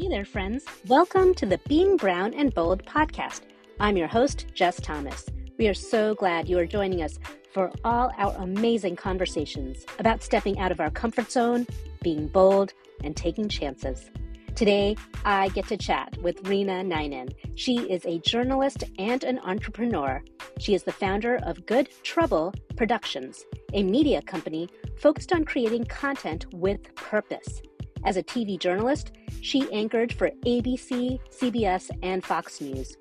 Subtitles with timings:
[0.00, 0.64] Hey there, friends.
[0.86, 3.42] Welcome to the Being Brown and Bold podcast.
[3.80, 5.26] I'm your host, Jes Thomas.
[5.58, 7.18] We are so glad you are joining us
[7.52, 11.66] for all our amazing conversations about stepping out of our comfort zone,
[12.00, 12.72] being bold,
[13.04, 14.10] and taking chances.
[14.54, 14.96] Today,
[15.26, 17.34] I get to chat with Reena Ninan.
[17.56, 20.24] She is a journalist and an entrepreneur.
[20.58, 23.44] She is the founder of Good Trouble Productions,
[23.74, 27.60] a media company focused on creating content with purpose.
[28.04, 32.96] As a TV journalist, she anchored for ABC, CBS, and Fox News.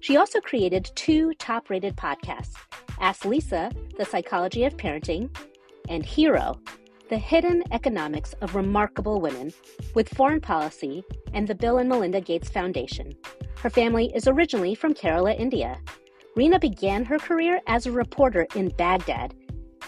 [0.00, 2.54] She also created two top rated podcasts
[3.00, 5.34] Ask Lisa, The Psychology of Parenting,
[5.88, 6.60] and Hero,
[7.08, 9.52] The Hidden Economics of Remarkable Women,
[9.94, 11.02] with Foreign Policy
[11.32, 13.14] and the Bill and Melinda Gates Foundation.
[13.56, 15.80] Her family is originally from Kerala, India.
[16.36, 19.34] Reena began her career as a reporter in Baghdad.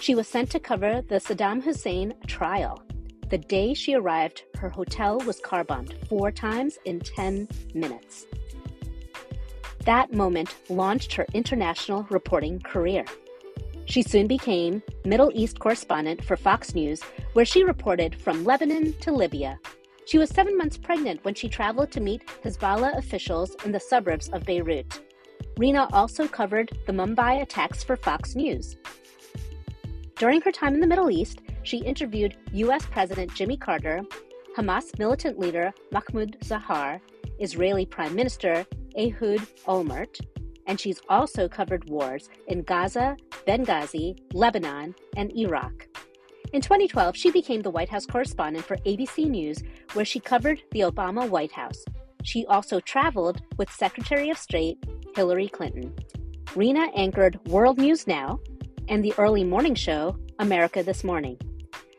[0.01, 2.86] She was sent to cover the Saddam Hussein trial.
[3.29, 8.27] The day she arrived, her hotel was car bombed four times in 10 minutes.
[9.85, 13.05] That moment launched her international reporting career.
[13.87, 19.13] She soon became Middle East correspondent for Fox News, where she reported from Lebanon to
[19.13, 19.59] Libya.
[20.07, 24.29] She was seven months pregnant when she traveled to meet Hezbollah officials in the suburbs
[24.29, 25.01] of Beirut.
[25.57, 28.77] Reena also covered the Mumbai attacks for Fox News.
[30.17, 32.87] During her time in the Middle East, she interviewed U.S.
[32.87, 34.03] President Jimmy Carter,
[34.57, 37.01] Hamas militant leader Mahmoud Zahar,
[37.39, 38.65] Israeli Prime Minister
[38.97, 40.19] Ehud Olmert,
[40.67, 45.87] and she's also covered wars in Gaza, Benghazi, Lebanon, and Iraq.
[46.53, 50.81] In 2012, she became the White House correspondent for ABC News, where she covered the
[50.81, 51.85] Obama White House.
[52.23, 54.79] She also traveled with Secretary of State
[55.15, 55.95] Hillary Clinton.
[56.55, 58.39] Reena anchored World News Now
[58.89, 61.39] and the early morning show America This Morning.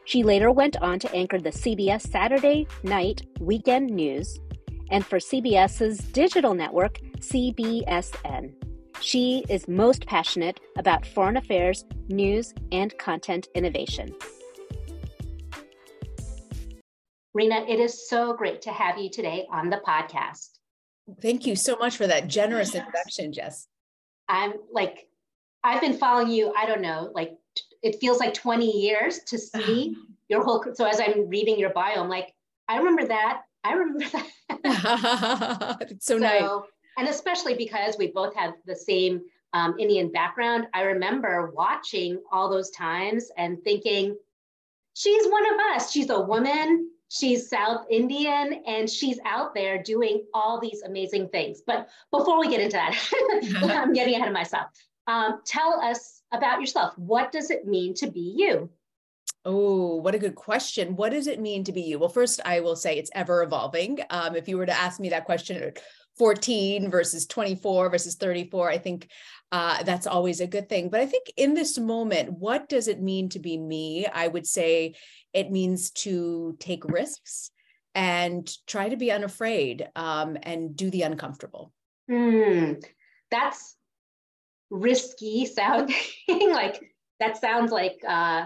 [0.08, 4.40] She later went on to anchor the CBS Saturday Night Weekend News
[4.90, 8.54] and for CBS's digital network, CBSN.
[9.02, 14.16] She is most passionate about foreign affairs, news, and content innovation.
[17.38, 20.52] Reena, it is so great to have you today on the podcast.
[21.22, 23.68] Thank you so much for that generous introduction, Jes.
[24.30, 25.10] I'm like,
[25.66, 27.32] I've been following you, I don't know, like
[27.84, 29.96] it feels like 20 years to see
[30.30, 32.34] your whole so as i'm reading your bio i'm like
[32.68, 34.06] i remember that i remember
[34.64, 35.78] that.
[35.90, 36.44] It's so, so, nice.
[36.98, 39.22] and especially because we both have the same
[39.54, 44.16] um, indian background i remember watching all those times and thinking
[44.94, 45.92] she's one of us.
[45.92, 51.62] She's a woman she's south indian and she's out there doing all these amazing things.
[51.66, 52.94] But before we get into that
[53.78, 54.68] i'm getting ahead of myself
[55.08, 56.98] um, tell us about yourself.
[56.98, 58.70] What does it mean to be you?
[59.46, 60.98] Oh, what a good question.
[60.98, 62.00] What does it mean to be you?
[62.00, 64.00] Well, first, I will say it's ever evolving.
[64.10, 65.80] Um, if you were to ask me that question at
[66.18, 69.10] 14 versus 24 versus 34, I think
[69.54, 70.90] uh, that's always a good thing.
[70.90, 74.06] But I think in this moment, what does it mean to be me?
[74.06, 74.96] I would say
[75.32, 77.52] it means to take risks
[77.96, 81.72] and try to be unafraid um, and do the uncomfortable.
[82.12, 82.84] Mm,
[83.32, 83.77] that's
[84.70, 85.96] risky sounding
[86.52, 86.82] like
[87.20, 88.46] that sounds like uh,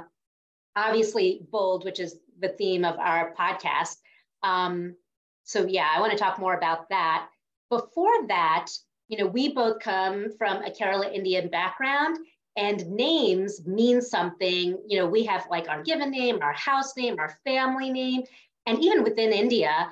[0.76, 3.98] obviously bold which is the theme of our podcast.
[4.44, 4.96] Um,
[5.44, 7.28] so yeah i want to talk more about that.
[7.70, 8.68] Before that
[9.08, 12.18] you know we both come from a kerala indian background
[12.58, 14.78] and names mean something.
[14.88, 18.24] You know we have like our given name our house name our family name
[18.68, 19.90] and even within india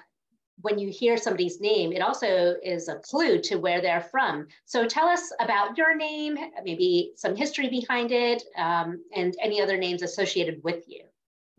[0.62, 4.48] when you hear somebody's name, it also is a clue to where they're from.
[4.66, 9.78] So tell us about your name, maybe some history behind it, um, and any other
[9.78, 11.04] names associated with you.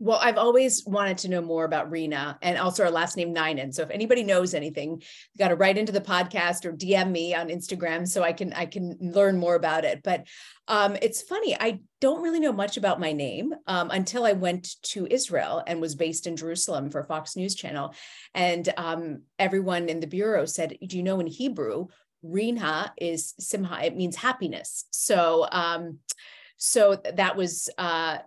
[0.03, 3.71] Well, I've always wanted to know more about Reena and also our last name Ninan.
[3.71, 7.35] So if anybody knows anything, you got to write into the podcast or DM me
[7.35, 10.01] on Instagram so I can I can learn more about it.
[10.01, 10.25] But
[10.67, 14.75] um, it's funny, I don't really know much about my name um, until I went
[14.85, 17.93] to Israel and was based in Jerusalem for Fox News Channel,
[18.33, 21.89] and um, everyone in the bureau said, "Do you know in Hebrew,
[22.25, 23.85] Reena is Simcha?
[23.85, 25.47] It means happiness." So.
[25.51, 25.99] Um,
[26.63, 28.19] so that was uh,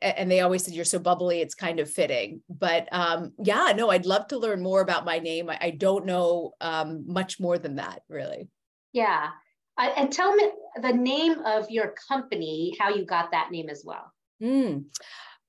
[0.00, 2.42] and they always said you're so bubbly it's kind of fitting.
[2.48, 5.50] But um yeah no i'd love to learn more about my name.
[5.50, 8.48] I, I don't know um much more than that really.
[8.92, 9.30] Yeah.
[9.76, 10.50] Uh, and tell me
[10.80, 14.12] the name of your company how you got that name as well.
[14.42, 14.84] Mm.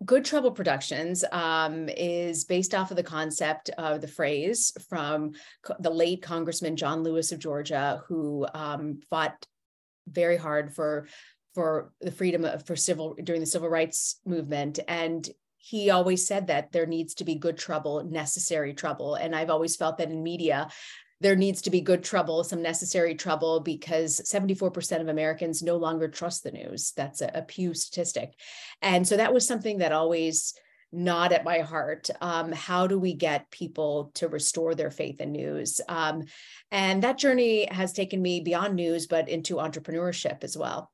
[0.03, 5.31] Good Trouble Productions um, is based off of the concept of the phrase from
[5.63, 9.45] co- the late Congressman John Lewis of Georgia, who um, fought
[10.07, 11.07] very hard for
[11.55, 15.27] for the freedom of, for civil during the civil rights movement and
[15.65, 19.15] he always said that there needs to be good trouble, necessary trouble.
[19.15, 20.67] And I've always felt that in media,
[21.21, 26.07] there needs to be good trouble, some necessary trouble, because 74% of Americans no longer
[26.07, 26.93] trust the news.
[26.95, 28.33] That's a, a Pew statistic.
[28.83, 30.53] And so that was something that always
[30.91, 32.11] gnawed at my heart.
[32.21, 35.81] Um, how do we get people to restore their faith in news?
[35.89, 36.25] Um,
[36.69, 40.91] and that journey has taken me beyond news, but into entrepreneurship as well.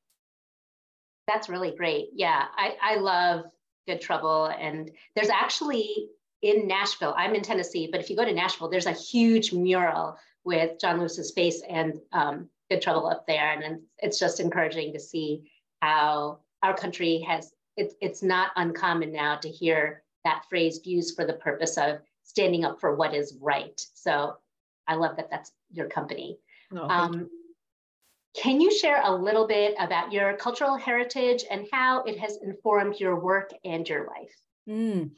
[1.27, 2.09] That's really great.
[2.13, 3.45] Yeah, I, I love
[3.87, 4.45] Good Trouble.
[4.45, 6.09] And there's actually
[6.41, 10.17] in Nashville, I'm in Tennessee, but if you go to Nashville, there's a huge mural
[10.43, 13.51] with John Lewis's face and um, Good Trouble up there.
[13.51, 15.43] And it's just encouraging to see
[15.81, 21.25] how our country has, it, it's not uncommon now to hear that phrase used for
[21.25, 23.79] the purpose of standing up for what is right.
[23.93, 24.35] So
[24.87, 26.39] I love that that's your company.
[26.89, 27.29] Um,
[28.35, 32.99] can you share a little bit about your cultural heritage and how it has informed
[32.99, 34.35] your work and your life?
[34.69, 35.11] Mm.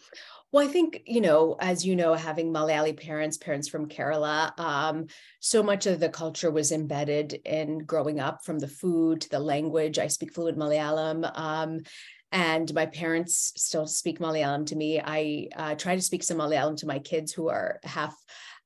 [0.52, 5.08] Well, I think, you know, as you know, having Malayali parents, parents from Kerala, um,
[5.40, 9.40] so much of the culture was embedded in growing up from the food to the
[9.40, 10.00] language.
[10.00, 11.30] I speak fluent Malayalam.
[11.38, 11.82] Um,
[12.32, 15.00] and my parents still speak Malayalam to me.
[15.00, 18.16] I uh, try to speak some Malayalam to my kids who are half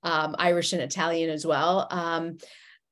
[0.03, 1.88] um, Irish and Italian as well.
[1.89, 2.38] Um,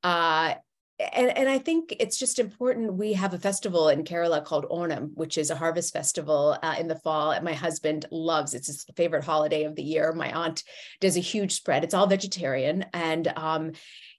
[0.02, 0.54] uh,
[0.98, 2.94] and, and I think it's just important.
[2.94, 6.88] We have a festival in Kerala called Onam, which is a harvest festival uh, in
[6.88, 7.32] the fall.
[7.32, 10.12] And my husband loves it's his favorite holiday of the year.
[10.12, 10.64] My aunt
[11.00, 11.84] does a huge spread.
[11.84, 13.72] It's all vegetarian, and um,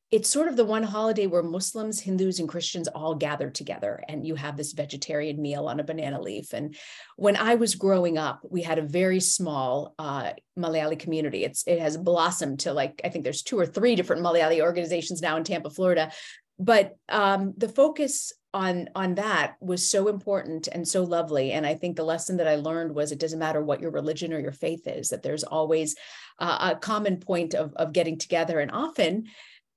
[0.09, 4.25] it's sort of the one holiday where Muslims, Hindus, and Christians all gather together, and
[4.25, 6.53] you have this vegetarian meal on a banana leaf.
[6.53, 6.75] And
[7.17, 11.43] when I was growing up, we had a very small uh, Malayali community.
[11.43, 15.21] It's it has blossomed to like I think there's two or three different Malayali organizations
[15.21, 16.11] now in Tampa, Florida
[16.59, 21.51] but um, the focus on on that was so important and so lovely.
[21.51, 24.33] And i think the lesson that i learned was it doesn't matter what your religion
[24.33, 25.95] or your faith is that there's always
[26.39, 28.59] uh, a common point of, of getting together.
[28.59, 29.25] And often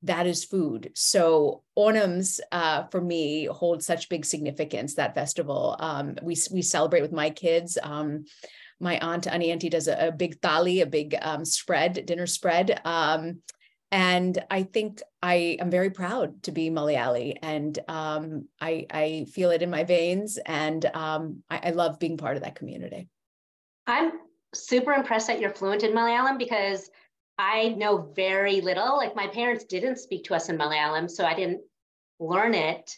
[0.03, 0.93] that is food.
[0.95, 5.77] So onams uh, for me hold such big significance that festival.
[5.79, 7.77] Um, we, we celebrate with my kids.
[7.83, 8.25] Um,
[8.81, 12.81] my aunt Annie Auntie does a, a, big thali, a big um, spread, dinner spread.
[13.93, 19.51] And I think I am very proud to be Malayali, and um, I, I feel
[19.51, 23.09] it in my veins, and um, I, I, love being part of that community.
[23.89, 24.13] I'm
[24.55, 26.89] super impressed that you're fluent in Malayalam because
[27.37, 28.97] I know very little.
[28.97, 31.63] Like my parents didn't speak to us in Malayalam, so I didn't
[32.21, 32.97] learn it.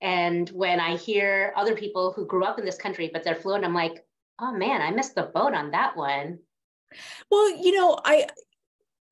[0.00, 3.64] And when I hear other people who grew up in this country but they're fluent,
[3.64, 4.04] I'm like,
[4.40, 6.38] oh man, I missed the boat on that one.
[7.30, 8.26] Well, you know, I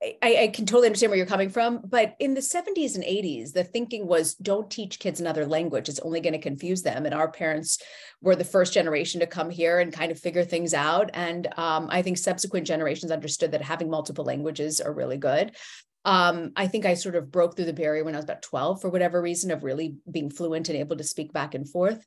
[0.02, 3.52] I, I, can totally understand where you're coming from, but in the 70s and 80s,
[3.52, 5.88] the thinking was don't teach kids another language.
[5.88, 7.06] It's only going to confuse them.
[7.06, 7.78] And our parents
[8.20, 11.10] were the first generation to come here and kind of figure things out.
[11.14, 15.56] And um, I think subsequent generations understood that having multiple languages are really good.
[16.04, 18.80] Um, I think I sort of broke through the barrier when I was about 12
[18.80, 22.04] for whatever reason of really being fluent and able to speak back and forth.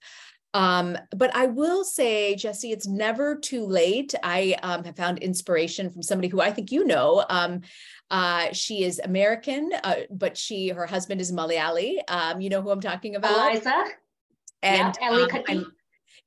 [0.53, 4.15] Um, but I will say, Jesse, it's never too late.
[4.23, 7.23] I um, have found inspiration from somebody who I think you know.
[7.29, 7.61] Um,
[8.09, 11.97] uh, she is American, uh, but she her husband is Malayali.
[12.07, 13.51] Um, you know who I'm talking about?
[13.51, 13.83] Eliza.
[14.61, 15.73] And yeah, Ellie um,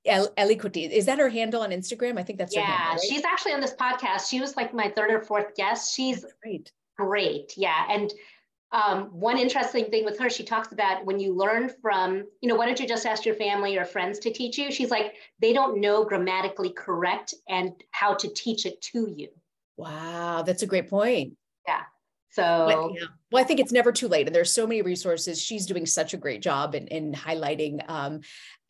[0.05, 0.89] El- Ellie Kuti.
[0.91, 2.19] Is that her handle on Instagram?
[2.19, 2.63] I think that's yeah.
[2.63, 3.01] Handle, right?
[3.09, 4.29] She's actually on this podcast.
[4.29, 5.95] She was like my third or fourth guest.
[5.95, 6.73] She's great.
[6.97, 7.55] Great.
[7.57, 7.87] Yeah.
[7.89, 8.13] And
[8.73, 12.55] um, one interesting thing with her, she talks about when you learn from, you know,
[12.55, 14.73] why don't you just ask your family or friends to teach you?
[14.73, 19.29] She's like, they don't know grammatically correct and how to teach it to you.
[19.77, 21.35] Wow, that's a great point.
[21.69, 21.83] Yeah.
[22.31, 22.95] So,
[23.31, 24.27] well, I think it's never too late.
[24.27, 25.39] And there's so many resources.
[25.41, 28.21] She's doing such a great job in, in highlighting um,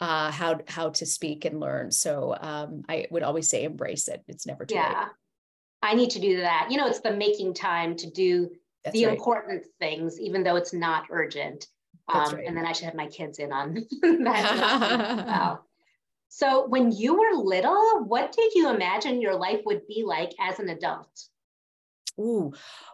[0.00, 1.92] uh, how, how to speak and learn.
[1.92, 4.20] So um, I would always say embrace it.
[4.26, 4.80] It's never too late.
[4.80, 4.98] yeah.
[4.98, 5.08] late.
[5.84, 6.68] I need to do that.
[6.70, 8.50] You know, it's the making time to do
[8.84, 9.16] that's the right.
[9.16, 11.66] important things, even though it's not urgent.
[12.08, 12.46] Um, right.
[12.46, 15.24] And then I should have my kids in on that.
[15.26, 15.66] well.
[16.34, 20.58] So, when you were little, what did you imagine your life would be like as
[20.58, 21.10] an adult?
[22.18, 22.52] Ooh,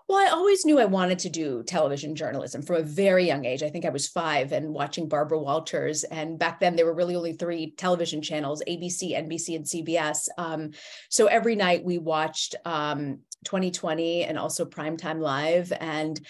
[0.09, 3.63] well, I always knew I wanted to do television journalism from a very young age.
[3.63, 6.03] I think I was five and watching Barbara Walters.
[6.05, 10.29] And back then, there were really only three television channels ABC, NBC, and CBS.
[10.39, 10.71] Um,
[11.11, 15.73] so every night we watched um, 20/20 and also Primetime Live.
[15.79, 16.21] And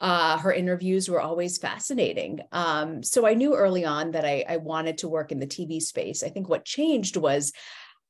[0.00, 2.40] uh, her interviews were always fascinating.
[2.52, 5.80] Um, so I knew early on that I, I, wanted to work in the TV
[5.80, 6.22] space.
[6.22, 7.52] I think what changed was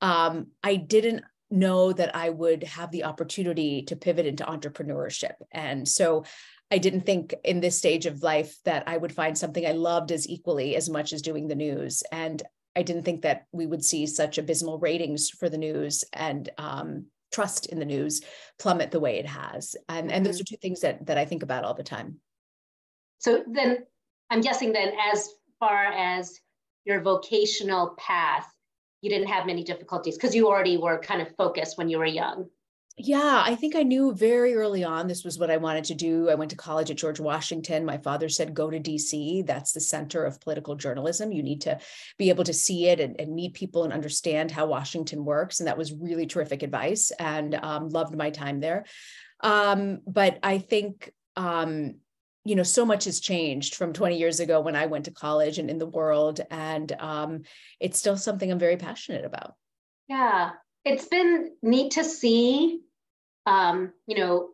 [0.00, 5.34] um, I didn't know that I would have the opportunity to pivot into entrepreneurship.
[5.52, 6.24] And so
[6.70, 10.10] I didn't think in this stage of life that I would find something I loved
[10.10, 12.02] as equally as much as doing the news.
[12.10, 12.42] And
[12.74, 17.06] I didn't think that we would see such abysmal ratings for the news and um,
[17.34, 18.22] trust in the news
[18.58, 19.74] plummet the way it has.
[19.88, 20.42] And, and those mm-hmm.
[20.42, 22.20] are two things that, that I think about all the time.
[23.18, 23.78] So then
[24.30, 26.38] I'm guessing then as far as
[26.84, 28.46] your vocational path,
[29.00, 32.06] you didn't have many difficulties because you already were kind of focused when you were
[32.06, 32.48] young.
[32.96, 36.30] Yeah, I think I knew very early on this was what I wanted to do.
[36.30, 37.84] I went to college at George Washington.
[37.84, 39.44] My father said, go to DC.
[39.44, 41.32] That's the center of political journalism.
[41.32, 41.80] You need to
[42.18, 45.58] be able to see it and, and meet people and understand how Washington works.
[45.58, 48.84] And that was really terrific advice and um, loved my time there.
[49.40, 51.96] Um, but I think, um,
[52.44, 55.58] you know, so much has changed from 20 years ago when I went to college
[55.58, 56.40] and in the world.
[56.48, 57.42] And um,
[57.80, 59.54] it's still something I'm very passionate about.
[60.06, 60.50] Yeah,
[60.84, 62.82] it's been neat to see
[63.46, 64.50] um, you know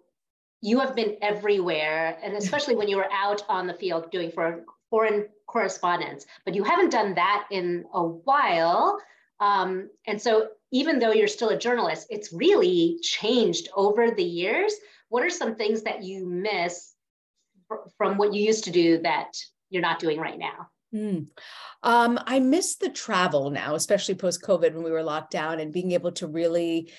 [0.63, 4.65] you have been everywhere and especially when you were out on the field doing for
[4.91, 8.99] foreign correspondence but you haven't done that in a while.
[9.41, 14.75] Um, and so even though you're still a journalist it's really changed over the years.
[15.09, 16.95] What are some things that you miss
[17.67, 19.33] fr- from what you used to do that
[19.71, 20.69] you're not doing right now?
[20.95, 21.29] Mm.
[21.83, 25.73] Um, I miss the travel now, especially post COVID when we were locked down and
[25.73, 26.93] being able to really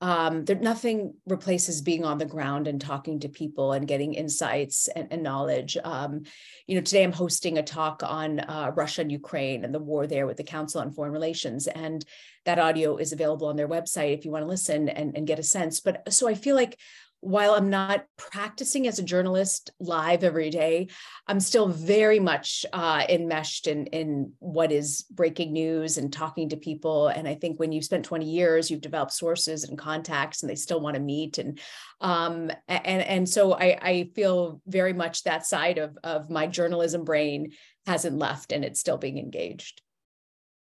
[0.00, 4.88] um, there nothing replaces being on the ground and talking to people and getting insights
[4.88, 5.76] and, and knowledge.
[5.82, 6.22] Um,
[6.66, 10.06] you know, today I'm hosting a talk on uh, Russia and Ukraine and the war
[10.06, 12.04] there with the Council on Foreign Relations, and
[12.44, 15.40] that audio is available on their website if you want to listen and, and get
[15.40, 15.80] a sense.
[15.80, 16.78] But so I feel like
[17.20, 20.88] while I'm not practicing as a journalist live every day,
[21.26, 26.56] I'm still very much uh, enmeshed in, in what is breaking news and talking to
[26.56, 27.08] people.
[27.08, 30.54] And I think when you've spent 20 years, you've developed sources and contacts, and they
[30.54, 31.38] still want to meet.
[31.38, 31.58] And
[32.00, 37.04] um, and and so I, I feel very much that side of of my journalism
[37.04, 37.52] brain
[37.86, 39.82] hasn't left, and it's still being engaged.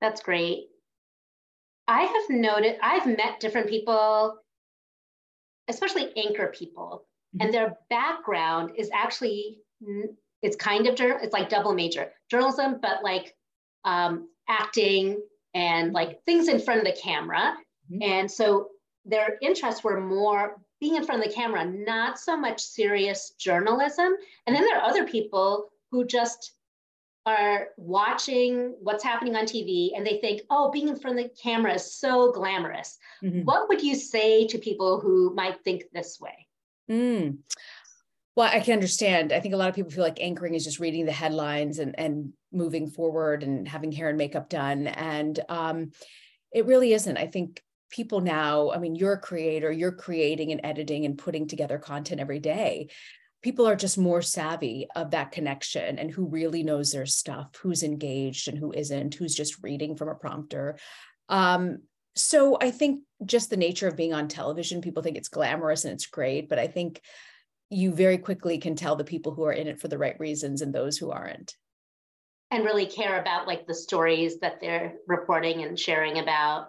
[0.00, 0.66] That's great.
[1.88, 4.38] I have noted I've met different people
[5.68, 7.46] especially anchor people, mm-hmm.
[7.46, 9.58] and their background is actually
[10.42, 13.34] it's kind of it's like double major journalism, but like
[13.84, 15.20] um, acting
[15.54, 17.56] and like things in front of the camera.
[17.90, 18.02] Mm-hmm.
[18.02, 18.68] And so
[19.04, 24.14] their interests were more being in front of the camera, not so much serious journalism.
[24.46, 26.52] And then there are other people who just
[27.26, 31.30] are watching what's happening on TV and they think, oh, being in front of the
[31.42, 32.98] camera is so glamorous.
[33.22, 33.42] Mm-hmm.
[33.42, 36.46] What would you say to people who might think this way?
[36.90, 37.38] Mm.
[38.36, 39.32] Well, I can understand.
[39.32, 41.98] I think a lot of people feel like anchoring is just reading the headlines and,
[41.98, 44.88] and moving forward and having hair and makeup done.
[44.88, 45.92] And um,
[46.52, 47.16] it really isn't.
[47.16, 51.46] I think people now, I mean, you're a creator, you're creating and editing and putting
[51.46, 52.88] together content every day
[53.44, 57.82] people are just more savvy of that connection and who really knows their stuff, who's
[57.82, 60.78] engaged and who isn't, who's just reading from a prompter.
[61.28, 61.80] Um,
[62.16, 65.92] so I think just the nature of being on television, people think it's glamorous and
[65.92, 67.02] it's great, but I think
[67.68, 70.62] you very quickly can tell the people who are in it for the right reasons
[70.62, 71.54] and those who aren't.
[72.50, 76.68] And really care about like the stories that they're reporting and sharing about.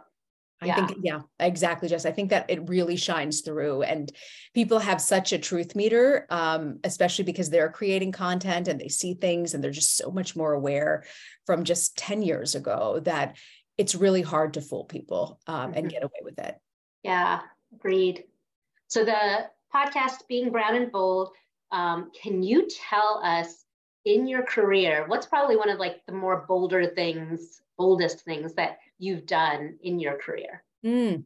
[0.65, 0.87] I yeah.
[0.87, 2.05] think, yeah, exactly, Jes.
[2.05, 4.11] I think that it really shines through, and
[4.53, 9.13] people have such a truth meter, um, especially because they're creating content and they see
[9.13, 11.03] things and they're just so much more aware
[11.45, 13.37] from just 10 years ago that
[13.77, 15.77] it's really hard to fool people um, mm-hmm.
[15.77, 16.55] and get away with it.
[17.03, 17.41] Yeah,
[17.73, 18.23] agreed.
[18.87, 21.29] So, the podcast, Being Brown and Bold,
[21.71, 23.65] um, can you tell us
[24.05, 28.77] in your career, what's probably one of like the more bolder things, boldest things that
[28.97, 30.63] you've done in your career?
[30.85, 31.23] Mm.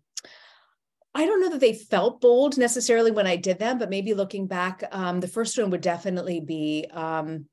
[1.15, 4.47] I don't know that they felt bold necessarily when I did them, but maybe looking
[4.47, 7.45] back, um, the first one would definitely be um,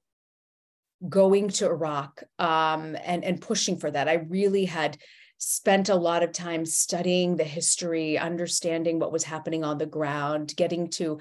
[1.09, 4.09] going to Iraq um, and and pushing for that.
[4.09, 4.99] I really had
[5.39, 10.55] spent a lot of time studying the history, understanding what was happening on the ground,
[10.57, 11.21] getting to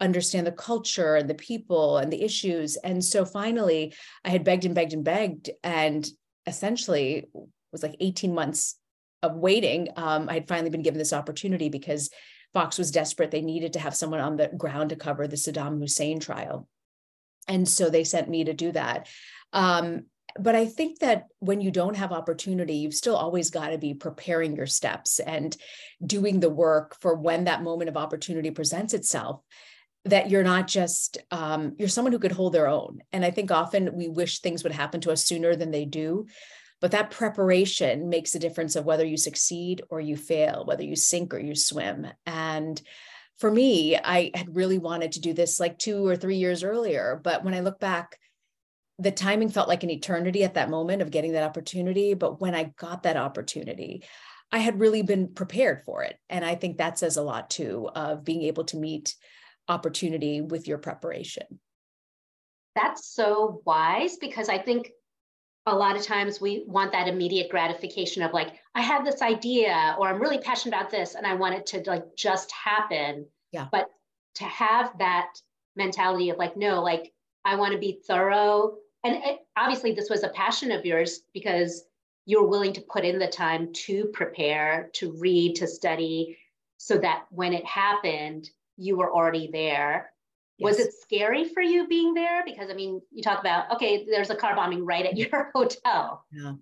[0.00, 2.76] understand the culture and the people and the issues.
[2.76, 6.08] And so finally, I had begged and begged and begged, and
[6.46, 7.28] essentially
[7.76, 8.76] was like 18 months
[9.22, 9.88] of waiting.
[9.96, 12.10] Um, I had finally been given this opportunity because
[12.54, 13.30] Fox was desperate.
[13.30, 16.68] They needed to have someone on the ground to cover the Saddam Hussein trial.
[17.48, 19.08] And so they sent me to do that.
[19.52, 20.06] Um,
[20.38, 23.94] but I think that when you don't have opportunity, you've still always got to be
[23.94, 25.56] preparing your steps and
[26.04, 29.40] doing the work for when that moment of opportunity presents itself
[30.06, 33.50] that you're not just um, you're someone who could hold their own and i think
[33.50, 36.26] often we wish things would happen to us sooner than they do
[36.80, 40.96] but that preparation makes a difference of whether you succeed or you fail whether you
[40.96, 42.82] sink or you swim and
[43.38, 47.20] for me i had really wanted to do this like two or three years earlier
[47.22, 48.18] but when i look back
[48.98, 52.14] the timing felt like an eternity at that moment of getting that opportunity.
[52.14, 54.04] But when I got that opportunity,
[54.50, 56.16] I had really been prepared for it.
[56.30, 59.14] And I think that says a lot too of being able to meet
[59.68, 61.60] opportunity with your preparation.
[62.74, 64.90] That's so wise because I think
[65.66, 69.96] a lot of times we want that immediate gratification of like, I have this idea
[69.98, 73.26] or I'm really passionate about this and I want it to like just happen.
[73.52, 73.66] Yeah.
[73.72, 73.90] But
[74.36, 75.32] to have that
[75.74, 77.12] mentality of like, no, like
[77.44, 78.76] I want to be thorough.
[79.02, 81.84] And it, obviously this was a passion of yours because
[82.26, 86.38] you were willing to put in the time to prepare, to read, to study,
[86.76, 90.12] so that when it happened, you were already there.
[90.58, 90.64] Yes.
[90.64, 92.42] Was it scary for you being there?
[92.44, 96.24] Because I mean, you talk about, okay, there's a car bombing right at your hotel.
[96.32, 96.54] Yeah,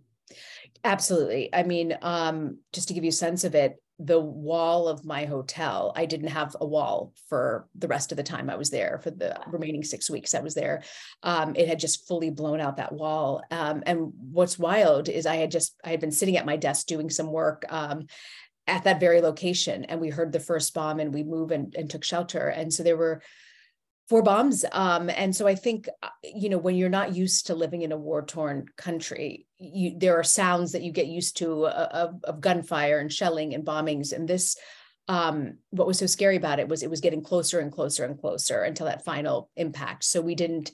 [0.82, 1.54] absolutely.
[1.54, 5.24] I mean, um, just to give you a sense of it, the wall of my
[5.24, 8.98] hotel, I didn't have a wall for the rest of the time I was there,
[9.02, 10.82] for the remaining six weeks I was there.
[11.22, 13.42] Um, it had just fully blown out that wall.
[13.52, 16.86] Um, and what's wild is I had just, I had been sitting at my desk
[16.86, 18.06] doing some work um,
[18.66, 21.88] at that very location and we heard the first bomb and we moved and, and
[21.88, 22.48] took shelter.
[22.48, 23.22] And so there were
[24.08, 24.64] four bombs.
[24.70, 27.92] Um, and so I think, uh, you know, when you're not used to living in
[27.92, 32.24] a war torn country, you, there are sounds that you get used to uh, of,
[32.24, 34.12] of gunfire and shelling and bombings.
[34.12, 34.58] And this,
[35.08, 38.20] um, what was so scary about it was it was getting closer and closer and
[38.20, 40.04] closer until that final impact.
[40.04, 40.72] So we didn't,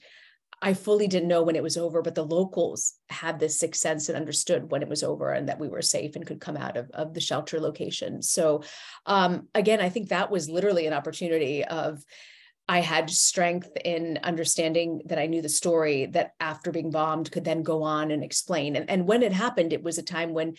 [0.60, 4.08] I fully didn't know when it was over, but the locals had this sixth sense
[4.08, 6.76] and understood when it was over and that we were safe and could come out
[6.76, 8.22] of, of the shelter location.
[8.22, 8.64] So
[9.06, 12.04] um, again, I think that was literally an opportunity of,
[12.70, 17.44] I had strength in understanding that I knew the story that after being bombed could
[17.44, 18.76] then go on and explain.
[18.76, 20.54] And, and when it happened, it was a time when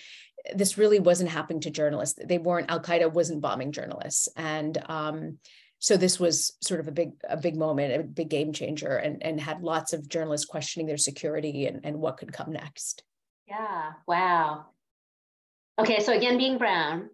[0.54, 2.20] this really wasn't happening to journalists.
[2.22, 4.28] They weren't, Al Qaeda wasn't bombing journalists.
[4.36, 5.38] And um,
[5.80, 9.24] so this was sort of a big, a big moment, a big game changer, and,
[9.24, 13.04] and had lots of journalists questioning their security and, and what could come next.
[13.48, 13.94] Yeah.
[14.06, 14.66] Wow.
[15.80, 16.02] Okay.
[16.02, 17.10] So again, being brown,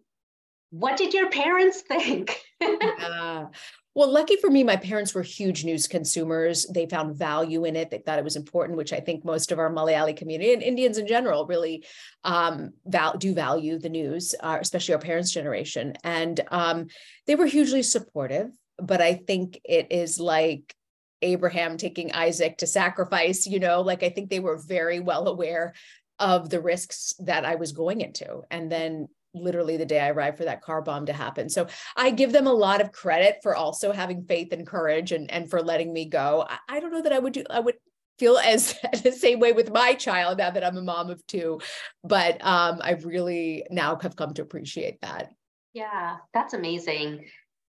[0.69, 2.39] what did your parents think?
[2.59, 3.51] well,
[3.95, 6.65] lucky for me, my parents were huge news consumers.
[6.65, 7.89] They found value in it.
[7.89, 10.97] They thought it was important, which I think most of our Malayali community and Indians
[10.97, 11.85] in general really
[12.23, 15.93] um, val- do value the news, uh, especially our parents' generation.
[16.03, 16.87] And um,
[17.25, 18.49] they were hugely supportive.
[18.79, 20.75] But I think it is like
[21.21, 25.73] Abraham taking Isaac to sacrifice, you know, like I think they were very well aware
[26.19, 28.41] of the risks that I was going into.
[28.49, 29.07] And then
[29.41, 31.49] literally the day I arrived for that car bomb to happen.
[31.49, 35.31] So I give them a lot of credit for also having faith and courage and,
[35.31, 36.45] and for letting me go.
[36.47, 37.75] I, I don't know that I would do, I would
[38.19, 41.59] feel as the same way with my child now that I'm a mom of two,
[42.03, 45.31] but um, I really now have come to appreciate that.
[45.73, 47.25] Yeah, that's amazing.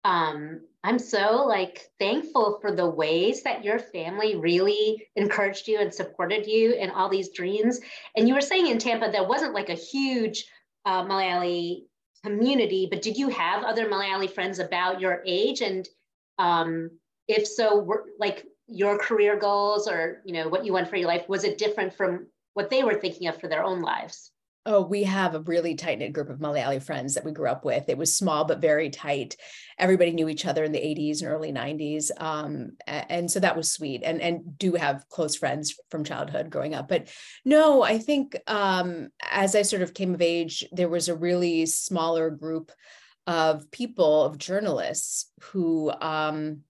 [0.05, 5.93] Um, I'm so like thankful for the ways that your family really encouraged you and
[5.93, 7.81] supported you in all these dreams.
[8.15, 10.47] And you were saying in Tampa, there wasn't like a huge
[10.87, 11.83] uh, Malayali
[12.25, 15.61] community, but did you have other Malayali friends about your age?
[15.61, 15.87] And
[16.39, 16.91] um,
[17.29, 21.09] if so, were, like your career goals or you know what you want for your
[21.09, 24.33] life, was it different from what they were thinking of for their own lives?
[24.69, 27.65] Oh, we have a really tight knit group of Malayali friends that we grew up
[27.65, 27.89] with.
[27.89, 29.37] It was small but very tight.
[29.79, 33.71] Everybody knew each other in the 80s and early 90s, um, and so that was
[33.71, 34.03] sweet.
[34.03, 36.89] And and do have close friends from childhood growing up.
[36.89, 37.09] But
[37.45, 41.67] no, I think um, as I sort of came of age, there was a really
[41.67, 42.73] smaller group
[43.29, 46.63] of people of journalists who um,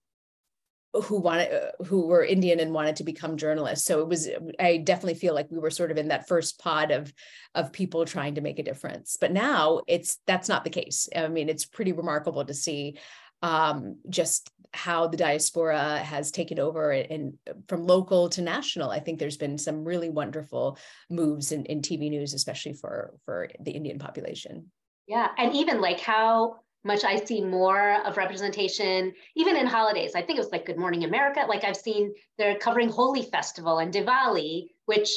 [0.93, 3.85] who wanted uh, who were Indian and wanted to become journalists.
[3.85, 6.91] So it was I definitely feel like we were sort of in that first pod
[6.91, 7.13] of
[7.55, 9.17] of people trying to make a difference.
[9.19, 11.09] But now it's that's not the case.
[11.15, 12.97] I mean, it's pretty remarkable to see
[13.41, 17.33] um, just how the diaspora has taken over and
[17.67, 18.89] from local to national.
[18.89, 20.77] I think there's been some really wonderful
[21.09, 24.71] moves in, in TV news, especially for for the Indian population.
[25.07, 30.13] Yeah, and even like how much I see more of representation, even in holidays.
[30.15, 31.45] I think it was like Good Morning America.
[31.47, 35.11] Like I've seen they're covering Holi Festival and Diwali, which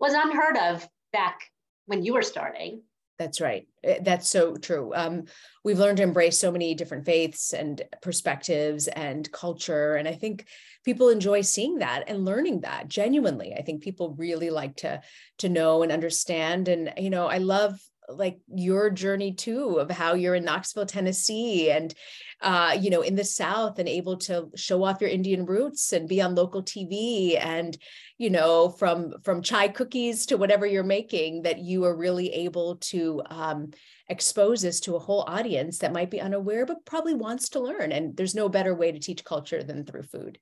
[0.00, 1.38] was unheard of back
[1.86, 2.82] when you were starting.
[3.18, 3.68] That's right.
[3.84, 4.92] Eh, that's so true.
[4.94, 5.24] Um,
[5.62, 9.94] we've learned to embrace so many different faiths and perspectives and culture.
[9.94, 10.46] And I think
[10.84, 13.54] people enjoy seeing that and learning that genuinely.
[13.54, 15.00] I think people really like to,
[15.38, 16.66] to know and understand.
[16.66, 21.70] And, you know, I love like your journey too of how you're in Knoxville, Tennessee,
[21.70, 21.94] and
[22.40, 26.08] uh, you know in the South, and able to show off your Indian roots and
[26.08, 27.76] be on local TV, and
[28.18, 32.76] you know from from chai cookies to whatever you're making, that you are really able
[32.76, 33.70] to um,
[34.08, 37.92] expose this to a whole audience that might be unaware but probably wants to learn.
[37.92, 40.38] And there's no better way to teach culture than through food.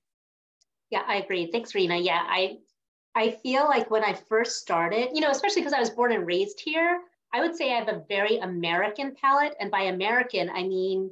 [0.89, 1.49] Yeah, I agree.
[1.51, 2.03] Thanks, Reena.
[2.03, 2.57] Yeah, I
[3.15, 6.25] I feel like when I first started, you know, especially because I was born and
[6.25, 6.99] raised here,
[7.33, 9.55] I would say I have a very American palate.
[9.59, 11.11] And by American, I mean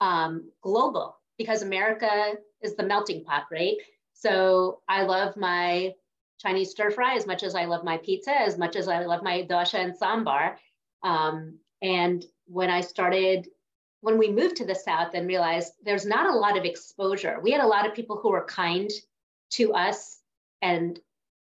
[0.00, 3.76] um, global, because America is the melting pot, right?
[4.12, 5.94] So I love my
[6.38, 9.22] Chinese stir fry as much as I love my pizza, as much as I love
[9.22, 10.56] my dosha and sambar.
[11.02, 13.48] Um, and when I started,
[14.00, 17.50] when we moved to the South and realized there's not a lot of exposure, we
[17.50, 18.90] had a lot of people who were kind
[19.50, 20.20] to us
[20.62, 21.00] and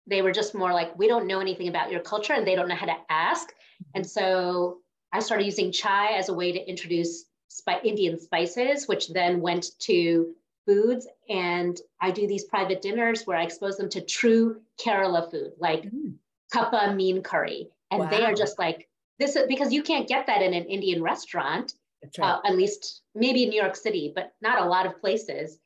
[0.07, 2.67] they were just more like, we don't know anything about your culture and they don't
[2.67, 3.53] know how to ask.
[3.93, 4.79] And so
[5.11, 9.77] I started using chai as a way to introduce spi- Indian spices, which then went
[9.79, 10.33] to
[10.65, 11.07] foods.
[11.29, 15.83] And I do these private dinners where I expose them to true Kerala food, like
[15.83, 16.13] mm.
[16.51, 17.69] kappa meen curry.
[17.91, 18.09] And wow.
[18.09, 21.73] they are just like, this is because you can't get that in an Indian restaurant,
[22.17, 22.29] right.
[22.29, 25.59] uh, at least maybe in New York City, but not a lot of places.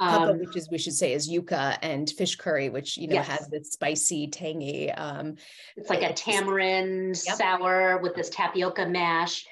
[0.00, 3.26] Um, which is we should say is yuca and fish curry, which you know yes.
[3.26, 4.92] has this spicy, tangy.
[4.92, 5.34] Um,
[5.76, 7.36] it's like a tamarind yep.
[7.36, 9.44] sour with this tapioca mash.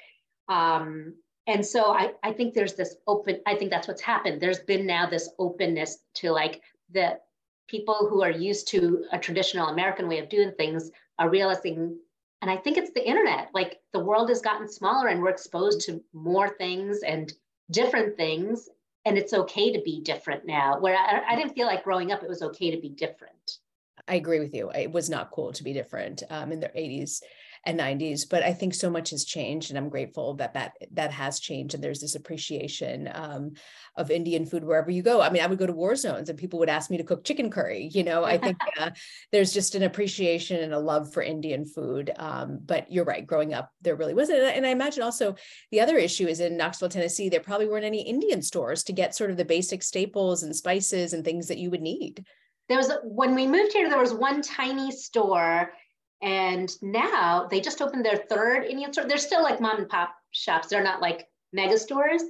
[0.47, 1.15] Um,
[1.47, 4.41] and so I, I think there's this open, I think that's what's happened.
[4.41, 7.19] There's been now this openness to like the
[7.67, 11.97] people who are used to a traditional American way of doing things are realizing,
[12.41, 15.81] and I think it's the internet, like the world has gotten smaller and we're exposed
[15.87, 17.31] to more things and
[17.71, 18.69] different things
[19.07, 20.79] and it's okay to be different now.
[20.79, 23.59] Where I, I, didn't feel like growing up it was okay to be different.
[24.07, 24.69] I agree with you.
[24.71, 27.21] It was not cool to be different um, in the 80s
[27.65, 31.11] and 90s but i think so much has changed and i'm grateful that that that
[31.11, 33.51] has changed and there's this appreciation um,
[33.95, 35.21] of indian food wherever you go.
[35.21, 37.23] I mean i would go to war zones and people would ask me to cook
[37.23, 38.23] chicken curry you know?
[38.23, 38.91] I think uh,
[39.31, 43.53] there's just an appreciation and a love for indian food um, but you're right growing
[43.53, 45.35] up there really wasn't and i imagine also
[45.71, 49.15] the other issue is in knoxville tennessee there probably weren't any indian stores to get
[49.15, 52.25] sort of the basic staples and spices and things that you would need.
[52.69, 55.71] There was when we moved here there was one tiny store
[56.21, 59.05] and now they just opened their third Indian store.
[59.05, 60.67] They're still like mom and pop shops.
[60.67, 62.23] They're not like mega stores,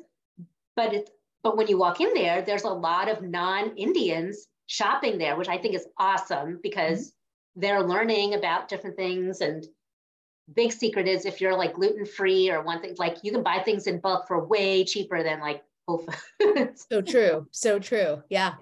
[0.76, 1.10] but it,
[1.44, 5.58] but when you walk in there, there's a lot of non-Indians shopping there, which I
[5.58, 7.62] think is awesome because mm-hmm.
[7.62, 9.40] they're learning about different things.
[9.40, 9.66] And
[10.54, 13.60] big secret is if you're like gluten free or one thing, like you can buy
[13.60, 16.06] things in bulk for way cheaper than like Whole
[16.42, 16.86] Foods.
[16.92, 17.48] so true.
[17.52, 18.22] So true.
[18.30, 18.56] Yeah.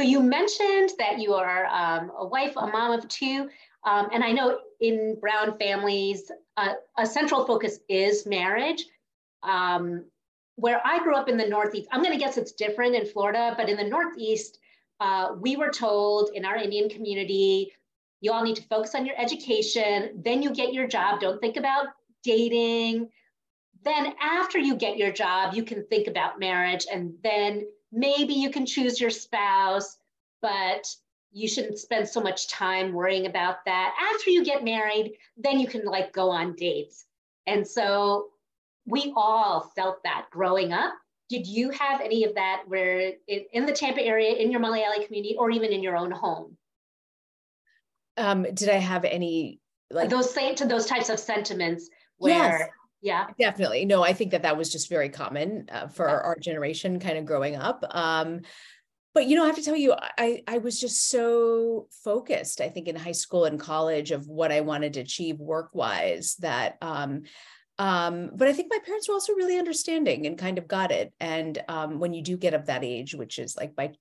[0.00, 3.48] So you mentioned that you are um, a wife, a mom of two.
[3.84, 8.84] Um, and I know in Brown families, uh, a central focus is marriage.
[9.42, 10.04] Um,
[10.56, 13.54] where I grew up in the Northeast, I'm going to guess it's different in Florida,
[13.56, 14.58] but in the Northeast,
[15.00, 17.72] uh, we were told in our Indian community,
[18.20, 21.20] you all need to focus on your education, then you get your job.
[21.20, 21.86] Don't think about
[22.22, 23.08] dating.
[23.84, 28.50] Then, after you get your job, you can think about marriage, and then maybe you
[28.50, 29.96] can choose your spouse.
[30.40, 30.94] But
[31.32, 33.94] you shouldn't spend so much time worrying about that.
[34.14, 37.06] After you get married, then you can like go on dates.
[37.46, 38.28] And so
[38.86, 40.94] we all felt that growing up.
[41.28, 45.06] Did you have any of that where in, in the Tampa area, in your Malayali
[45.06, 46.56] community, or even in your own home?
[48.18, 52.68] Um, did I have any like those say to those types of sentiments where yes.
[53.04, 53.84] Yeah, definitely.
[53.84, 56.20] No, I think that that was just very common uh, for yeah.
[56.22, 57.84] our generation kind of growing up.
[57.90, 58.42] Um,
[59.14, 62.60] but you know, I have to tell you, I I was just so focused.
[62.60, 66.36] I think in high school and college of what I wanted to achieve work wise
[66.40, 66.78] that.
[66.80, 67.22] Um,
[67.78, 71.12] um, but I think my parents were also really understanding and kind of got it.
[71.20, 73.92] And um, when you do get up that age, which is like by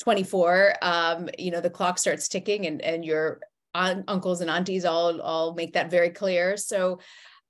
[0.00, 3.40] 24, um, you know, the clock starts ticking, and and your
[3.74, 6.56] uncles and aunties all all make that very clear.
[6.56, 7.00] So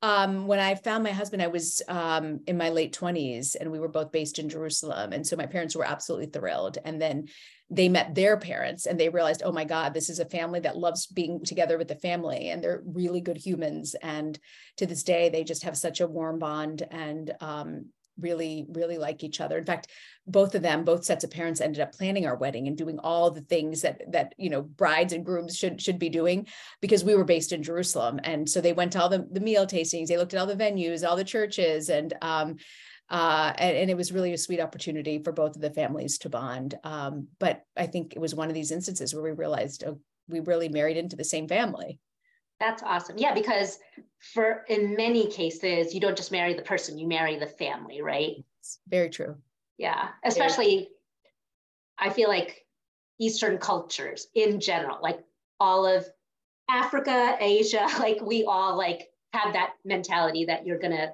[0.04, 3.80] um, when I found my husband, I was um, in my late 20s and we
[3.80, 5.14] were both based in Jerusalem.
[5.14, 6.76] And so my parents were absolutely thrilled.
[6.84, 7.28] And then
[7.70, 10.76] they met their parents and they realized, oh my God, this is a family that
[10.76, 13.96] loves being together with the family and they're really good humans.
[14.02, 14.38] And
[14.76, 16.86] to this day, they just have such a warm bond.
[16.90, 17.86] And um,
[18.18, 19.88] really really like each other in fact
[20.26, 23.30] both of them both sets of parents ended up planning our wedding and doing all
[23.30, 26.46] the things that that you know brides and grooms should should be doing
[26.80, 29.66] because we were based in jerusalem and so they went to all the, the meal
[29.66, 32.56] tastings they looked at all the venues all the churches and um
[33.10, 36.30] uh, and, and, it was really a sweet opportunity for both of the families to
[36.30, 36.74] bond.
[36.84, 40.40] Um, but I think it was one of these instances where we realized oh, we
[40.40, 41.98] really married into the same family.
[42.60, 43.18] That's awesome.
[43.18, 43.78] Yeah, because
[44.32, 48.44] for in many cases, you don't just marry the person, you marry the family, right?
[48.60, 49.36] It's very true.
[49.76, 50.88] Yeah, especially
[51.98, 52.64] I feel like
[53.20, 55.20] Eastern cultures in general, like
[55.60, 56.06] all of
[56.68, 61.12] Africa, Asia, like we all like have that mentality that you're gonna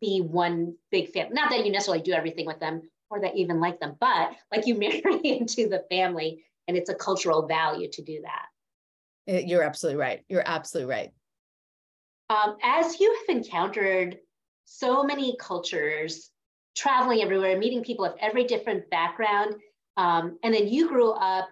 [0.00, 1.34] be one big family.
[1.34, 4.32] Not that you necessarily do everything with them or that you even like them, but
[4.52, 8.46] like you marry into the family and it's a cultural value to do that.
[9.26, 10.22] Eh, you're absolutely right.
[10.28, 11.10] You're absolutely right.
[12.30, 14.18] Um, as you have encountered
[14.64, 16.30] so many cultures,
[16.74, 19.54] traveling everywhere, meeting people of every different background,
[19.96, 21.48] um, and then you grew up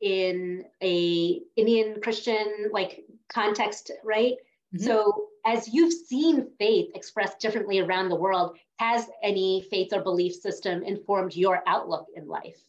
[0.00, 4.34] in a Indian Christian like context, right?
[4.74, 4.84] Mm-hmm.
[4.84, 10.34] So as you've seen faith expressed differently around the world, has any faith or belief
[10.34, 12.62] system informed your outlook in life?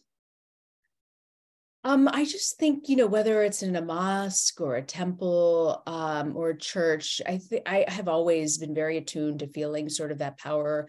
[1.84, 6.36] Um, I just think, you know, whether it's in a mosque or a temple um,
[6.36, 10.18] or a church, I think I have always been very attuned to feeling sort of
[10.18, 10.88] that power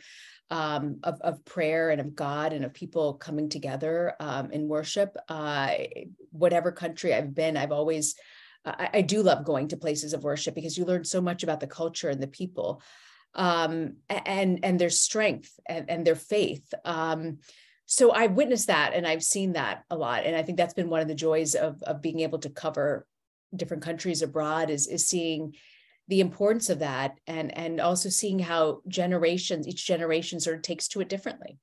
[0.52, 5.18] um, of, of prayer and of God and of people coming together um, in worship.
[5.28, 5.72] Uh,
[6.32, 8.14] whatever country I've been, I've always,
[8.64, 11.60] I, I, do love going to places of worship because you learn so much about
[11.60, 12.84] the culture and the people
[13.34, 16.72] um, and, and their strength and, and their faith.
[17.86, 20.24] So I've witnessed that and I've seen that a lot.
[20.26, 23.06] And I think that's been one of the joys of, of being able to cover
[23.56, 25.54] different countries abroad is, is seeing
[26.08, 30.88] the importance of that and, and also seeing how generations, each generation sort of takes
[30.90, 31.60] to it differently.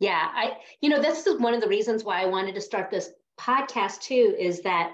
[0.00, 2.90] Yeah, I, you know, this is one of the reasons why I wanted to start
[2.90, 4.92] this podcast too, is that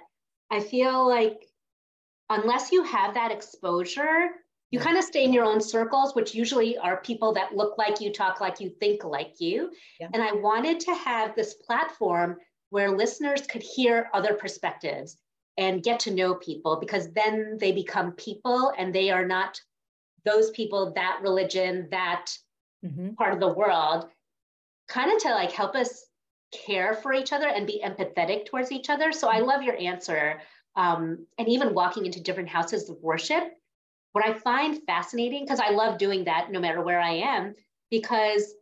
[0.51, 1.45] I feel like
[2.31, 4.29] unless you have that exposure,
[4.75, 8.01] you kind of stay in your own circles, which usually are people that look like
[8.01, 9.71] you, talk like you, think like you.
[10.01, 10.09] Yeah.
[10.13, 12.39] And I wanted to have this platform
[12.71, 15.17] where listeners could hear other perspectives
[15.59, 19.61] and get to know people because then they become people and they are not
[20.25, 22.33] those people, that religion, that
[22.85, 23.11] mm-hmm.
[23.11, 24.09] part of the world,
[24.89, 26.07] kind of to like help us
[26.67, 29.13] care for each other and be empathetic towards each other.
[29.13, 29.47] So I mm-hmm.
[29.47, 30.41] love your answer.
[30.75, 33.53] Um, and even walking into different houses of worship
[34.15, 37.57] what I find fascinating, because I love doing that no matter where I am,
[37.91, 38.55] because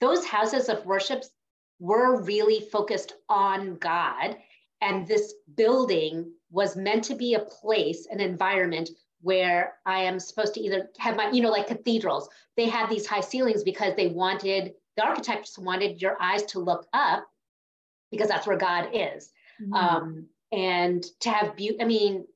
[0.00, 1.24] those houses of worship
[1.80, 4.36] were really focused on God.
[4.82, 8.90] And this building was meant to be a place, an environment
[9.22, 13.06] where I am supposed to either have my, you know, like cathedrals, they had these
[13.06, 17.26] high ceilings because they wanted, the architects wanted your eyes to look up
[18.10, 19.32] because that's where God is.
[19.58, 19.72] Mm-hmm.
[19.72, 22.26] Um, and to have beauty, I mean,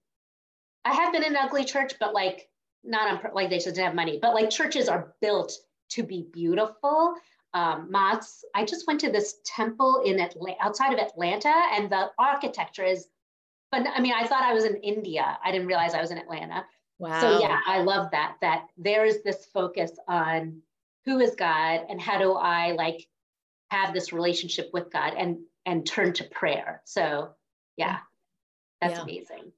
[0.85, 2.49] I have been in an ugly church, but like
[2.85, 5.53] not on like they just didn't have money, but like churches are built
[5.91, 7.15] to be beautiful.
[7.53, 8.45] Um, mosques.
[8.55, 13.09] I just went to this temple in Atlanta, outside of Atlanta, and the architecture is.
[13.73, 15.39] But I mean, I thought I was in India.
[15.45, 16.65] I didn't realize I was in Atlanta.
[16.99, 17.21] Wow.
[17.21, 18.37] So yeah, I love that.
[18.41, 20.61] That there is this focus on
[21.05, 23.07] who is God and how do I like
[23.71, 26.83] have this relationship with God and and turn to prayer.
[26.85, 27.31] So
[27.77, 27.99] yeah,
[28.81, 29.03] that's yeah.
[29.03, 29.53] amazing.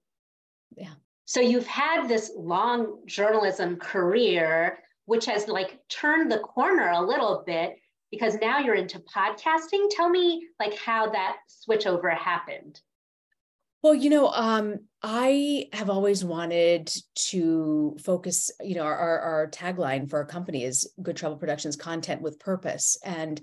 [0.76, 0.94] Yeah.
[1.32, 7.42] So you've had this long journalism career, which has like turned the corner a little
[7.46, 7.76] bit
[8.10, 9.86] because now you're into podcasting.
[9.88, 12.78] Tell me like how that switchover happened.
[13.82, 16.92] Well, you know, um, I have always wanted
[17.30, 21.76] to focus, you know, our, our, our tagline for our company is Good Trouble Productions
[21.76, 22.98] content with purpose.
[23.02, 23.40] And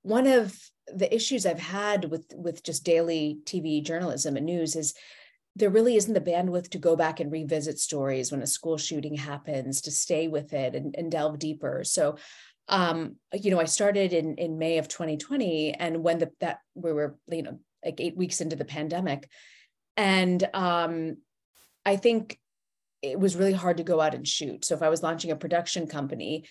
[0.00, 4.94] one of the issues I've had with with just daily TV journalism and news is
[5.56, 9.16] there really isn't the bandwidth to go back and revisit stories when a school shooting
[9.16, 11.82] happens to stay with it and, and delve deeper.
[11.82, 12.16] So
[12.68, 16.92] um, you know i started in in may of 2020 and when the that we
[16.92, 19.28] were you know like eight weeks into the pandemic
[19.96, 21.16] and um,
[21.84, 22.38] i think
[23.02, 24.64] it was really hard to go out and shoot.
[24.64, 26.44] So if i was launching a production company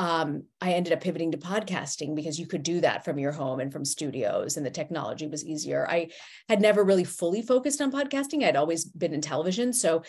[0.00, 3.60] um, I ended up pivoting to podcasting because you could do that from your home
[3.60, 5.86] and from studios, and the technology was easier.
[5.90, 6.08] I
[6.48, 8.42] had never really fully focused on podcasting.
[8.42, 9.74] I'd always been in television.
[9.74, 10.02] So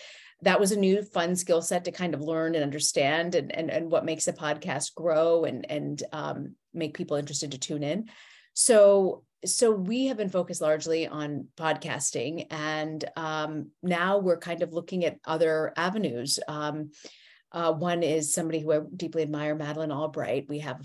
[0.43, 3.69] that was a new fun skill set to kind of learn and understand and, and,
[3.69, 8.07] and what makes a podcast grow and, and um, make people interested to tune in.
[8.53, 14.71] So so we have been focused largely on podcasting and um, now we're kind of
[14.71, 16.91] looking at other avenues um,
[17.51, 20.47] uh, one is somebody who I deeply admire, Madeleine Albright.
[20.47, 20.81] We have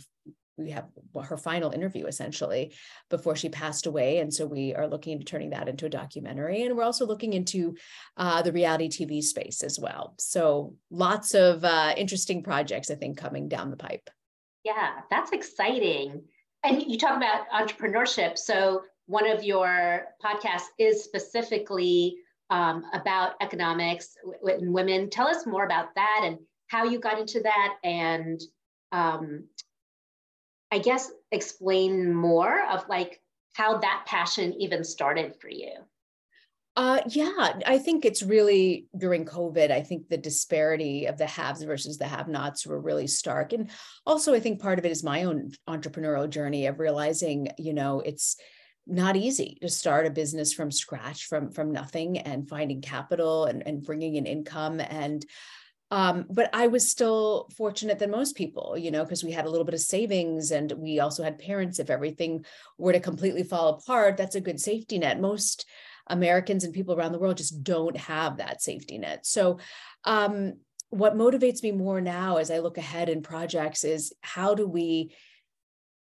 [0.58, 0.86] we have
[1.22, 2.74] her final interview essentially
[3.10, 4.18] before she passed away.
[4.18, 6.62] And so we are looking into turning that into a documentary.
[6.62, 7.76] And we're also looking into
[8.16, 10.14] uh, the reality tv space as well.
[10.18, 14.08] So lots of uh, interesting projects i think coming down the pipe.
[14.64, 16.22] Yeah that's exciting.
[16.64, 18.38] And you talk about entrepreneurship.
[18.38, 22.16] So one of your podcasts is specifically
[22.50, 25.10] um, about economics and women.
[25.10, 28.40] Tell us more about that and how you got into that and
[28.92, 29.44] um,
[30.70, 33.20] I guess explain more of like
[33.54, 35.72] how that passion even started for you.
[36.76, 39.70] Uh, yeah, I think it's really during COVID.
[39.70, 43.54] I think the disparity of the haves versus the have nots were really stark.
[43.54, 43.70] And
[44.04, 48.00] also, I think part of it is my own entrepreneurial journey of realizing, you know,
[48.00, 48.36] it's
[48.86, 53.66] not easy to start a business from scratch from from nothing and finding capital and,
[53.66, 55.24] and bringing in income and
[55.90, 59.50] um, but I was still fortunate than most people, you know, because we had a
[59.50, 61.78] little bit of savings and we also had parents.
[61.78, 62.44] If everything
[62.76, 65.20] were to completely fall apart, that's a good safety net.
[65.20, 65.64] Most
[66.08, 69.26] Americans and people around the world just don't have that safety net.
[69.26, 69.58] So,
[70.04, 70.54] um,
[70.90, 75.12] what motivates me more now as I look ahead in projects is how do we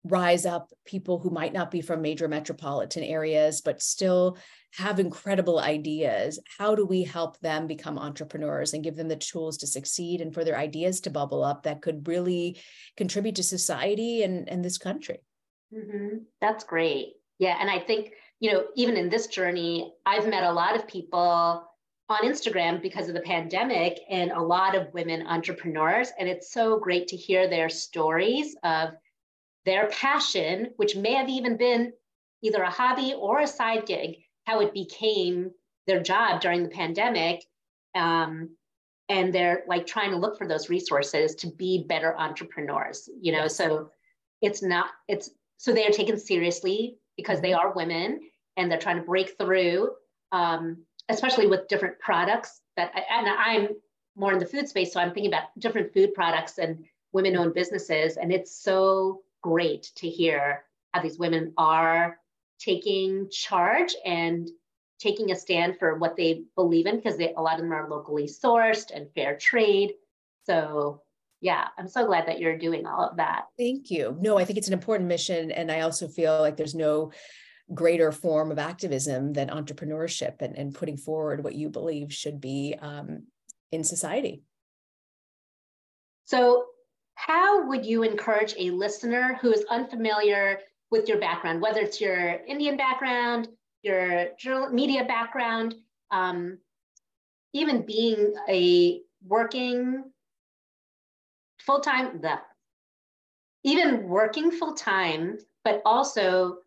[0.03, 4.37] rise up people who might not be from major metropolitan areas, but still
[4.75, 6.39] have incredible ideas.
[6.57, 10.33] How do we help them become entrepreneurs and give them the tools to succeed and
[10.33, 12.59] for their ideas to bubble up that could really
[12.97, 15.19] contribute to society and, and this country?
[15.73, 16.17] Mm-hmm.
[16.39, 17.13] That's great.
[17.37, 17.57] Yeah.
[17.59, 21.67] And I think, you know, even in this journey, I've met a lot of people
[22.09, 26.11] on Instagram because of the pandemic and a lot of women entrepreneurs.
[26.19, 28.89] And it's so great to hear their stories of
[29.65, 31.93] their passion, which may have even been
[32.41, 35.51] either a hobby or a side gig, how it became
[35.87, 37.43] their job during the pandemic.
[37.95, 38.55] Um,
[39.09, 43.47] and they're like trying to look for those resources to be better entrepreneurs, you know.
[43.47, 43.89] So
[44.41, 48.21] it's not, it's so they are taken seriously because they are women
[48.57, 49.91] and they're trying to break through,
[50.31, 50.77] um,
[51.09, 53.69] especially with different products that, and I'm
[54.15, 54.93] more in the food space.
[54.93, 58.17] So I'm thinking about different food products and women owned businesses.
[58.17, 62.17] And it's so great to hear how these women are
[62.59, 64.49] taking charge and
[64.99, 68.27] taking a stand for what they believe in because a lot of them are locally
[68.27, 69.93] sourced and fair trade.
[70.45, 71.01] So
[71.41, 73.45] yeah, I'm so glad that you're doing all of that.
[73.57, 74.15] Thank you.
[74.21, 75.51] No, I think it's an important mission.
[75.51, 77.11] And I also feel like there's no
[77.73, 82.75] greater form of activism than entrepreneurship and, and putting forward what you believe should be
[82.79, 83.23] um,
[83.71, 84.43] in society.
[86.25, 86.65] So
[87.27, 92.41] how would you encourage a listener who is unfamiliar with your background, whether it's your
[92.47, 93.47] Indian background,
[93.83, 94.29] your
[94.71, 95.75] media background,
[96.09, 96.57] um,
[97.53, 100.03] even being a working
[101.59, 102.39] full-time, the
[103.63, 106.57] even working full-time, but also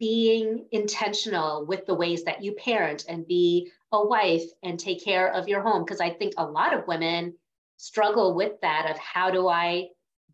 [0.00, 5.30] being intentional with the ways that you parent and be a wife and take care
[5.34, 5.84] of your home.
[5.84, 7.34] Because I think a lot of women
[7.76, 9.88] struggle with that of how do I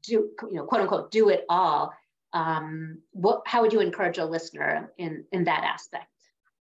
[0.06, 1.92] do, you know, quote unquote, do it all.
[2.32, 6.06] Um, what, how would you encourage a listener in, in that aspect?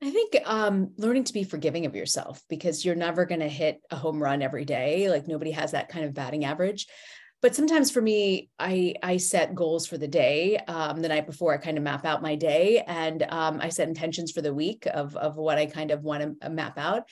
[0.02, 3.80] I think um, learning to be forgiving of yourself because you're never going to hit
[3.90, 5.08] a home run every day.
[5.08, 6.86] Like nobody has that kind of batting average.
[7.40, 10.56] But sometimes for me, I I set goals for the day.
[10.66, 13.86] Um, the night before, I kind of map out my day, and um, I set
[13.86, 17.02] intentions for the week of of what I kind of want to uh, map out.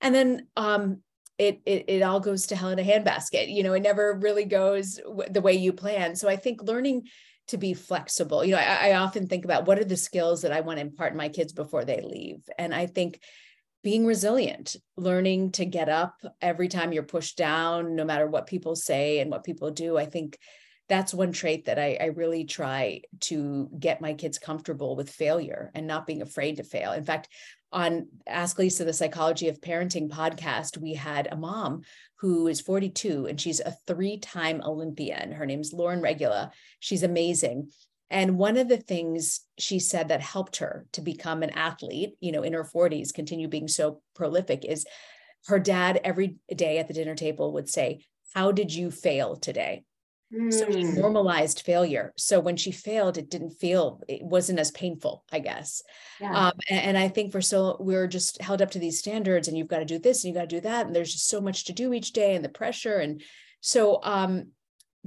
[0.00, 1.02] And then um,
[1.38, 4.44] it, it it all goes to hell in a handbasket you know it never really
[4.44, 7.06] goes the way you plan so i think learning
[7.48, 10.52] to be flexible you know I, I often think about what are the skills that
[10.52, 13.20] i want to impart in my kids before they leave and i think
[13.82, 18.74] being resilient learning to get up every time you're pushed down no matter what people
[18.74, 20.38] say and what people do i think
[20.88, 25.72] that's one trait that I, I, really try to get my kids comfortable with failure
[25.74, 26.92] and not being afraid to fail.
[26.92, 27.28] In fact,
[27.72, 31.82] on Ask Lisa, the Psychology of Parenting podcast, we had a mom
[32.20, 35.32] who is 42 and she's a three time Olympian.
[35.32, 36.52] Her name's Lauren Regula.
[36.80, 37.70] She's amazing.
[38.08, 42.30] And one of the things she said that helped her to become an athlete, you
[42.30, 44.86] know, in her 40s, continue being so prolific is
[45.46, 49.84] her dad every day at the dinner table would say, How did you fail today?
[50.34, 50.52] Mm.
[50.52, 51.00] So she hmm.
[51.00, 52.12] normalized failure.
[52.16, 55.82] So when she failed, it didn't feel, it wasn't as painful, I guess.
[56.20, 56.48] Yeah.
[56.48, 59.56] Um, and, and, I think for so we're just held up to these standards and
[59.56, 60.86] you've got to do this and you got to do that.
[60.86, 62.96] And there's just so much to do each day and the pressure.
[62.96, 63.22] And
[63.60, 64.48] so um,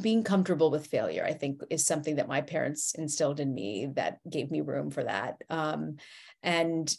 [0.02, 4.20] being comfortable with failure, I think is something that my parents instilled in me that
[4.30, 5.42] gave me room for that.
[5.50, 5.98] Um,
[6.42, 6.96] and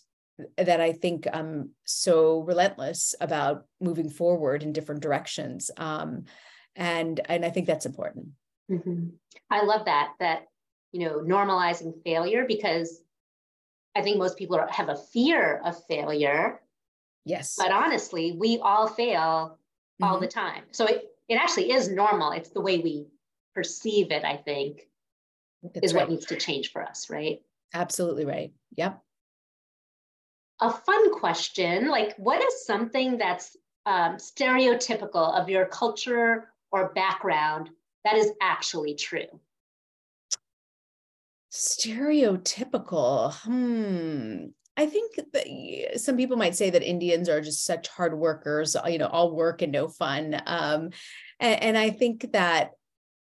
[0.57, 5.71] that I think I'm so relentless about moving forward in different directions.
[5.77, 6.25] Um,
[6.77, 8.29] and and i think that's important.
[8.71, 9.09] Mm-hmm.
[9.51, 10.47] i love that that
[10.93, 13.03] you know normalizing failure because
[13.97, 16.61] i think most people are, have a fear of failure.
[17.25, 17.57] Yes.
[17.59, 19.59] But honestly we all fail
[20.01, 20.05] mm-hmm.
[20.05, 20.63] all the time.
[20.71, 22.33] So it, it actually is normal.
[22.33, 23.07] It's the way we
[23.55, 24.89] perceive it i think
[25.63, 26.03] that's is right.
[26.03, 27.41] what needs to change for us right?
[27.73, 28.53] Absolutely right.
[28.77, 29.01] Yep.
[30.61, 33.57] A fun question like what is something that's
[33.87, 37.71] um, stereotypical of your culture or background
[38.05, 39.41] that is actually true?
[41.53, 43.35] Stereotypical.
[43.35, 44.47] Hmm.
[44.77, 48.99] I think that some people might say that Indians are just such hard workers, you
[48.99, 50.41] know, all work and no fun.
[50.47, 50.91] Um,
[51.39, 52.71] and, and I think that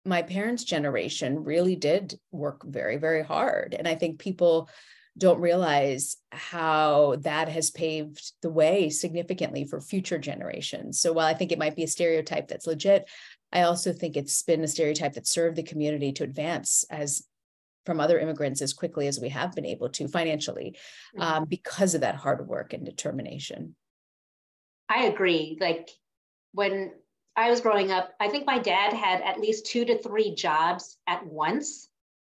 [0.06, 3.76] my parents' generation really did work very, very hard.
[3.78, 4.70] And I think people
[5.18, 11.00] don't realize how that has paved the way significantly for future generations.
[11.00, 13.10] So while I think it might be a stereotype that's legit,
[13.54, 17.26] I also think it's been a stereotype that served the community to advance as
[17.86, 20.76] from other immigrants as quickly as we have been able to financially
[21.16, 21.22] mm-hmm.
[21.22, 23.76] um, because of that hard work and determination.
[24.90, 25.58] I agree.
[25.62, 25.90] Like
[26.52, 26.92] when
[27.36, 30.98] I was growing up, I think my dad had at least two to three jobs
[31.08, 31.90] at once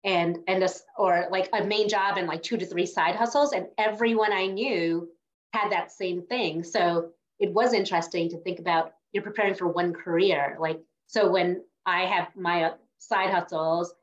[0.04, 3.52] and and a, or like a main job and like two to three side hustles
[3.52, 5.08] and everyone I knew
[5.52, 6.62] had that same thing.
[6.62, 10.56] So it was interesting to think about you're preparing for one career.
[10.60, 13.94] Like so when I have my uh, side hustles,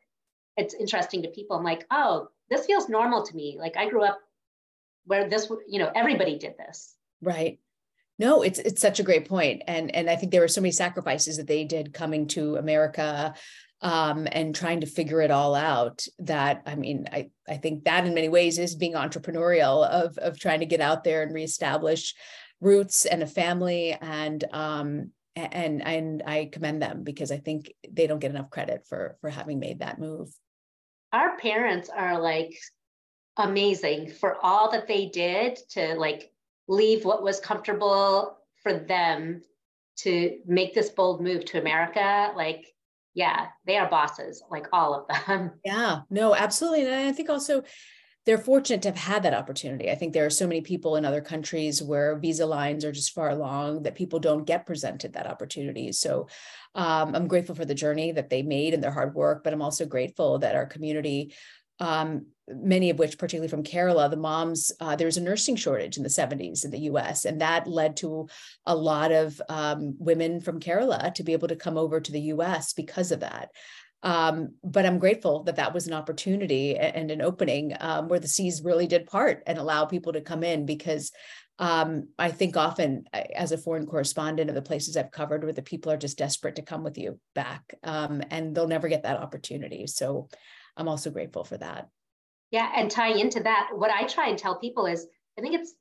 [0.57, 1.55] it's interesting to people.
[1.55, 3.57] I'm like, "Oh, this feels normal to me.
[3.59, 4.19] Like I grew up
[5.05, 7.59] where this, you know, everybody did this." Right.
[8.17, 10.71] No, it's it's such a great point, and and I think there were so many
[10.71, 13.35] sacrifices that they did coming to America,
[13.85, 16.05] um, and trying to figure it all out.
[16.17, 20.39] That I mean, I I think that in many ways is being entrepreneurial of of
[20.39, 22.15] trying to get out there and reestablish
[22.59, 28.07] roots and a family, and um, and and I commend them because I think they
[28.07, 30.29] don't get enough credit for for having made that move.
[31.13, 32.57] Our parents are like
[33.37, 36.31] amazing for all that they did to like
[36.67, 39.43] leave what was comfortable for them
[39.97, 42.74] to make this bold move to America, like,
[43.15, 45.51] yeah, they are bosses, like all of them.
[45.65, 46.85] Yeah, no, absolutely.
[46.85, 47.63] And I think also
[48.25, 49.89] they're fortunate to have had that opportunity.
[49.89, 53.13] I think there are so many people in other countries where visa lines are just
[53.13, 55.91] far along that people don't get presented that opportunity.
[55.91, 56.27] So
[56.73, 59.61] um, I'm grateful for the journey that they made and their hard work, but I'm
[59.61, 61.33] also grateful that our community
[61.79, 65.97] um, many of which, particularly from Kerala, the moms, uh, there was a nursing shortage
[65.97, 68.27] in the 70s in the US, and that led to
[68.65, 72.21] a lot of um, women from Kerala to be able to come over to the
[72.21, 73.49] US because of that.
[74.03, 78.27] Um, but I'm grateful that that was an opportunity and an opening um, where the
[78.27, 81.11] seas really did part and allow people to come in because
[81.57, 85.63] um, I think often as a foreign correspondent of the places I've covered where the
[85.63, 89.19] people are just desperate to come with you back um, and they'll never get that
[89.19, 89.87] opportunity.
[89.87, 90.29] So
[90.77, 91.89] I'm also grateful for that.
[92.51, 95.73] Yeah, and tying into that, what I try and tell people is, I think it's,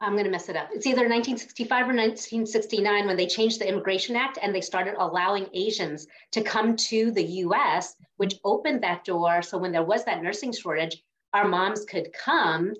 [0.00, 0.68] I'm going to mess it up.
[0.72, 5.48] It's either 1965 or 1969 when they changed the Immigration Act and they started allowing
[5.52, 9.42] Asians to come to the US, which opened that door.
[9.42, 11.02] So when there was that nursing shortage,
[11.34, 12.74] our moms could come.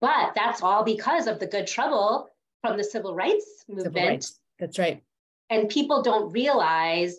[0.00, 2.28] But that's all because of the good trouble
[2.60, 3.94] from the civil rights movement.
[3.94, 4.38] Civil rights.
[4.58, 5.02] That's right.
[5.50, 7.16] And people don't realize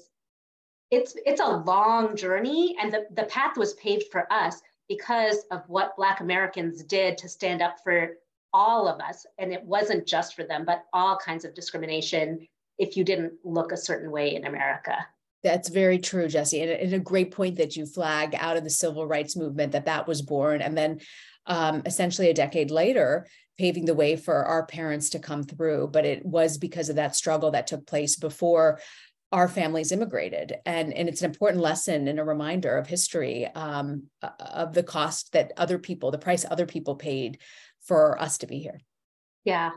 [0.96, 5.62] it's it's a long journey and the, the path was paved for us because of
[5.68, 8.12] what black americans did to stand up for
[8.58, 9.26] all of us.
[9.38, 12.48] And it wasn't just for them but all kinds of discrimination
[12.80, 14.96] if you didn't look a certain way in america.
[15.44, 16.62] That's very true jesse.
[16.62, 19.86] And, and a great point that you flag out of the civil rights movement that
[19.86, 21.02] that was born and then
[21.48, 23.28] um, essentially a decade later
[23.58, 25.88] paving the way for our parents to come through.
[25.88, 28.80] But it was because of that struggle that took place before
[29.32, 34.04] our families immigrated and and it's an important lesson and a reminder of history um,
[34.40, 37.40] of the cost that other people the price other people paid
[37.82, 38.80] for us to be here.
[39.44, 39.72] Yeah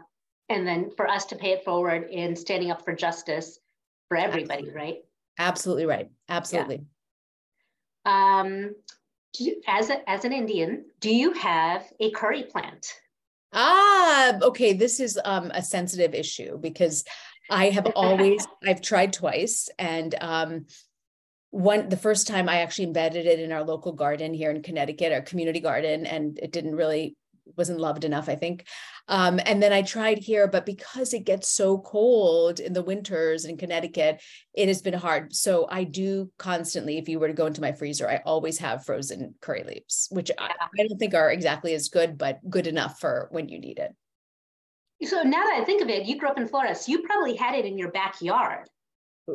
[0.49, 3.59] and then for us to pay it forward in standing up for justice
[4.09, 4.75] for everybody absolutely.
[4.75, 4.97] right?
[5.39, 6.11] Absolutely right.
[6.29, 6.81] Absolutely.
[8.07, 8.41] Yeah.
[8.41, 8.75] um
[9.39, 12.95] you, as a, as an indian do you have a curry plant?
[13.53, 17.05] Ah okay this is um, a sensitive issue because
[17.51, 19.69] I have always, I've tried twice.
[19.79, 20.67] And um,
[21.51, 25.13] one, the first time I actually embedded it in our local garden here in Connecticut,
[25.13, 27.17] our community garden, and it didn't really,
[27.57, 28.67] wasn't loved enough, I think.
[29.09, 33.47] Um, and then I tried here, but because it gets so cold in the winters
[33.47, 34.21] in Connecticut,
[34.53, 35.35] it has been hard.
[35.35, 38.85] So I do constantly, if you were to go into my freezer, I always have
[38.85, 43.01] frozen curry leaves, which I, I don't think are exactly as good, but good enough
[43.01, 43.95] for when you need it.
[45.05, 47.37] So now that I think of it, you grew up in Florida, so you probably
[47.37, 48.69] had it in your backyard.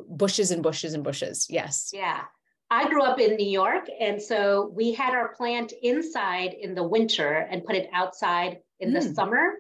[0.09, 1.47] Bushes and bushes and bushes.
[1.49, 1.91] Yes.
[1.93, 2.21] Yeah.
[2.69, 3.85] I grew up in New York.
[3.99, 8.89] And so we had our plant inside in the winter and put it outside in
[8.89, 8.99] mm.
[8.99, 9.13] the hmm.
[9.13, 9.53] summer.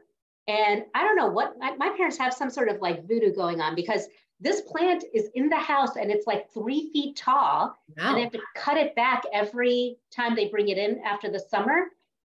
[0.47, 3.61] And I don't know what my, my parents have some sort of like voodoo going
[3.61, 4.07] on because
[4.39, 7.77] this plant is in the house and it's like three feet tall.
[7.95, 8.07] Wow.
[8.07, 11.39] And they have to cut it back every time they bring it in after the
[11.39, 11.85] summer.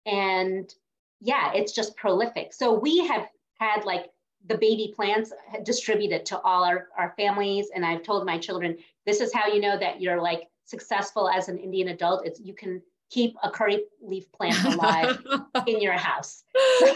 [0.05, 0.73] And
[1.19, 2.53] yeah, it's just prolific.
[2.53, 3.27] So we have
[3.59, 4.09] had like
[4.47, 5.33] the baby plants
[5.63, 7.69] distributed to all our, our families.
[7.75, 11.49] And I've told my children, this is how you know that you're like successful as
[11.49, 12.25] an Indian adult.
[12.25, 15.17] It's you can keep a curry leaf plant alive
[15.67, 16.43] in your house.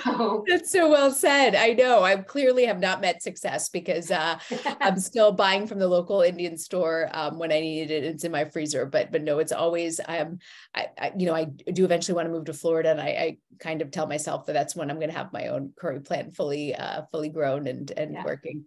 [0.03, 0.45] So.
[0.47, 1.55] That's so well said.
[1.55, 4.38] I know I clearly have not met success because uh,
[4.82, 8.03] I'm still buying from the local Indian store um, when I need it.
[8.03, 10.39] It's in my freezer, but but no, it's always um,
[10.76, 13.38] I, I you know I do eventually want to move to Florida, and I, I
[13.59, 16.36] kind of tell myself that that's when I'm going to have my own curry plant
[16.36, 18.24] fully uh, fully grown and and yeah.
[18.24, 18.66] working.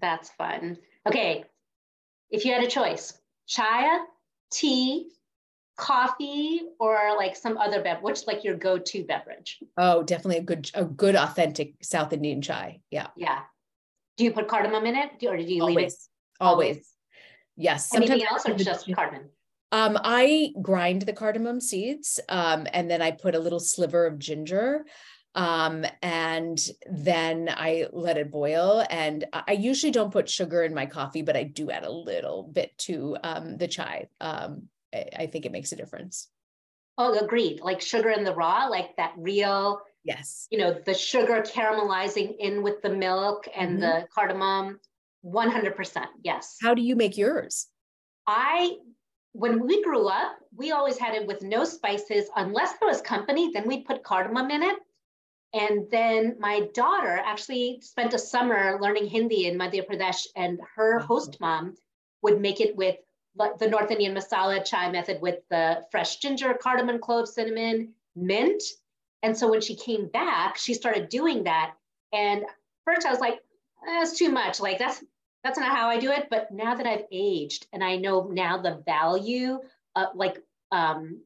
[0.00, 0.78] That's fun.
[1.06, 1.44] Okay,
[2.30, 3.18] if you had a choice,
[3.48, 4.00] chaya,
[4.50, 5.10] tea,
[5.76, 8.02] coffee or like some other beverage?
[8.02, 9.58] What's like your go-to beverage?
[9.76, 12.80] Oh, definitely a good, a good authentic South Indian chai.
[12.90, 13.08] Yeah.
[13.16, 13.40] Yeah.
[14.16, 15.94] Do you put cardamom in it, or do you always, leave it?
[16.40, 16.76] Always.
[16.76, 16.88] always.
[17.56, 17.94] Yes.
[17.94, 19.28] Anything else, or just cardamom?
[19.72, 24.18] Um, I grind the cardamom seeds, um, and then I put a little sliver of
[24.18, 24.84] ginger
[25.34, 26.60] um, and
[26.90, 28.84] then I let it boil.
[28.90, 32.42] And I usually don't put sugar in my coffee, but I do add a little
[32.42, 34.08] bit to um, the chai.
[34.20, 36.28] Um, I think it makes a difference.
[36.98, 37.60] Oh, agreed.
[37.60, 39.80] Like sugar in the raw, like that real.
[40.04, 40.46] Yes.
[40.50, 43.80] You know, the sugar caramelizing in with the milk and mm-hmm.
[43.80, 44.80] the cardamom.
[45.24, 46.04] 100%.
[46.22, 46.56] Yes.
[46.60, 47.68] How do you make yours?
[48.26, 48.76] I,
[49.32, 53.50] when we grew up, we always had it with no spices unless there was company,
[53.52, 54.76] then we'd put cardamom in it.
[55.54, 60.98] And then my daughter actually spent a summer learning Hindi in Madhya Pradesh, and her
[60.98, 61.76] host mom
[62.22, 62.96] would make it with
[63.36, 68.62] the North Indian masala chai method with the fresh ginger, cardamom, clove, cinnamon, mint.
[69.22, 71.74] And so when she came back, she started doing that.
[72.12, 72.44] And
[72.84, 73.40] first I was like,
[73.84, 74.60] that's too much.
[74.60, 75.02] Like that's
[75.44, 76.28] that's not how I do it.
[76.30, 79.60] But now that I've aged and I know now the value
[79.96, 80.38] of like
[80.70, 81.20] um,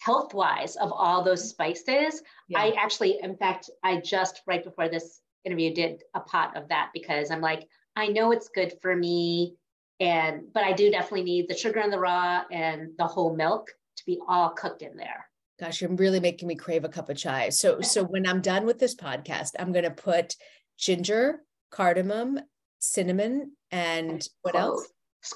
[0.00, 2.58] health wise of all those spices, yeah.
[2.58, 6.90] I actually, in fact, I just right before this interview did a pot of that
[6.92, 9.56] because I'm like, I know it's good for me
[10.00, 13.70] and, but I do definitely need the sugar and the raw and the whole milk
[13.96, 15.28] to be all cooked in there.
[15.60, 17.48] Gosh, you're really making me crave a cup of chai.
[17.50, 20.34] So, so when I'm done with this podcast, I'm going to put
[20.76, 22.40] ginger, cardamom,
[22.80, 24.64] cinnamon, and what clove.
[24.64, 24.88] else?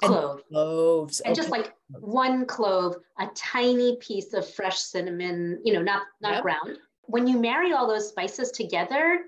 [0.02, 0.36] Clove.
[0.36, 1.20] And cloves.
[1.20, 1.40] And okay.
[1.40, 6.42] just like one clove, a tiny piece of fresh cinnamon, you know, not not yep.
[6.42, 6.78] ground.
[7.02, 9.20] When you marry all those spices together,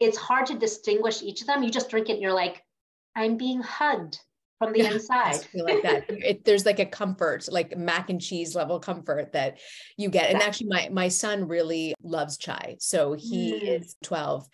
[0.00, 1.62] it's hard to distinguish each of them.
[1.62, 2.64] You just drink it and you're like,
[3.14, 4.18] I'm being hugged
[4.60, 5.36] from the inside.
[5.36, 6.04] feel like that.
[6.08, 9.58] It, there's like a comfort, like mac and cheese level comfort that
[9.96, 10.30] you get.
[10.30, 13.80] And actually, my my son really loves chai, so he mm.
[13.80, 14.46] is 12,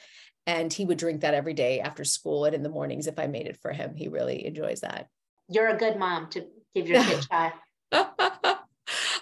[0.46, 3.26] and he would drink that every day after school and in the mornings if I
[3.26, 3.94] made it for him.
[3.96, 5.08] He really enjoys that.
[5.48, 7.52] You're a good mom to give your kid chai.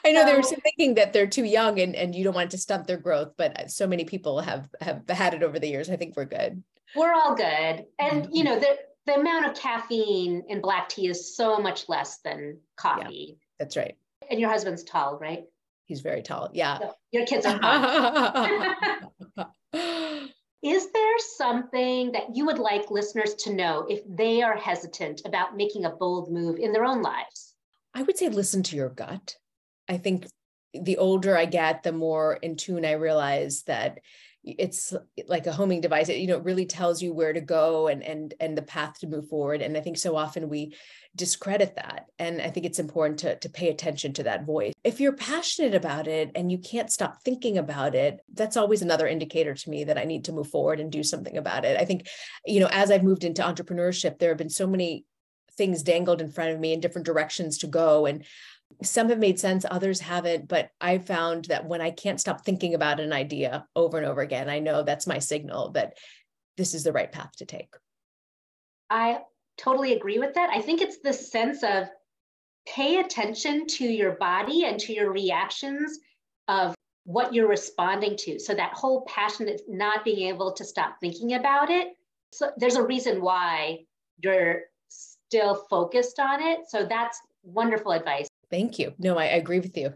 [0.07, 2.51] I know so, they were thinking that they're too young and, and you don't want
[2.51, 5.89] to stunt their growth, but so many people have have had it over the years.
[5.89, 6.63] I think we're good.
[6.95, 7.87] We're all good.
[7.99, 8.77] And you know, there
[9.07, 13.27] the amount of caffeine in black tea is so much less than coffee.
[13.29, 13.97] Yeah, that's right.
[14.31, 15.45] And your husband's tall, right?
[15.87, 16.51] He's very tall.
[16.53, 16.79] Yeah.
[16.79, 17.61] So your kids are
[20.63, 25.59] Is there something that you would like listeners to know if they are hesitant about
[25.59, 27.55] making a bold move in their own lives?
[27.93, 29.37] I would say listen to your gut.
[29.91, 30.27] I think
[30.73, 33.99] the older I get, the more in tune I realize that
[34.45, 37.41] it's uh, like a homing device it you know it really tells you where to
[37.41, 40.75] go and and and the path to move forward and i think so often we
[41.17, 44.73] discredit that and i think it's important to to pay attention to that voice.
[44.83, 49.07] If you're passionate about it and you can't stop thinking about it that's always another
[49.07, 51.81] indicator to me that i need to move forward and do something about it.
[51.81, 52.09] I think
[52.45, 55.05] you know as i've moved into entrepreneurship there have been so many
[55.57, 58.25] things dangled in front of me in different directions to go and
[58.83, 62.75] some have made sense others haven't but i found that when i can't stop thinking
[62.75, 65.95] about an idea over and over again i know that's my signal that
[66.57, 67.75] this is the right path to take.
[68.91, 69.19] I
[69.57, 70.51] totally agree with that.
[70.51, 71.89] I think it's the sense of
[72.67, 75.99] pay attention to your body and to your reactions
[76.49, 78.39] of what you're responding to.
[78.39, 81.89] So that whole passion is not being able to stop thinking about it.
[82.33, 83.81] So there's a reason why
[84.19, 86.61] you're still focused on it.
[86.69, 88.95] So that's wonderful advice Thank you.
[89.01, 89.95] No, I, I agree with you.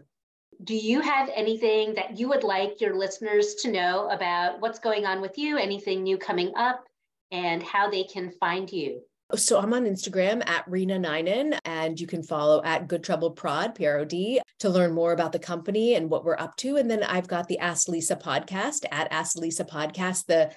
[0.65, 5.05] Do you have anything that you would like your listeners to know about what's going
[5.05, 6.83] on with you, anything new coming up,
[7.31, 8.99] and how they can find you?
[9.33, 13.75] So I'm on Instagram at Reena Ninan, and you can follow at Good Trouble Prod,
[13.75, 16.75] P-R-O-D, to learn more about the company and what we're up to.
[16.75, 20.25] And then I've got the Ask Lisa podcast at Ask Lisa podcast.
[20.25, 20.51] The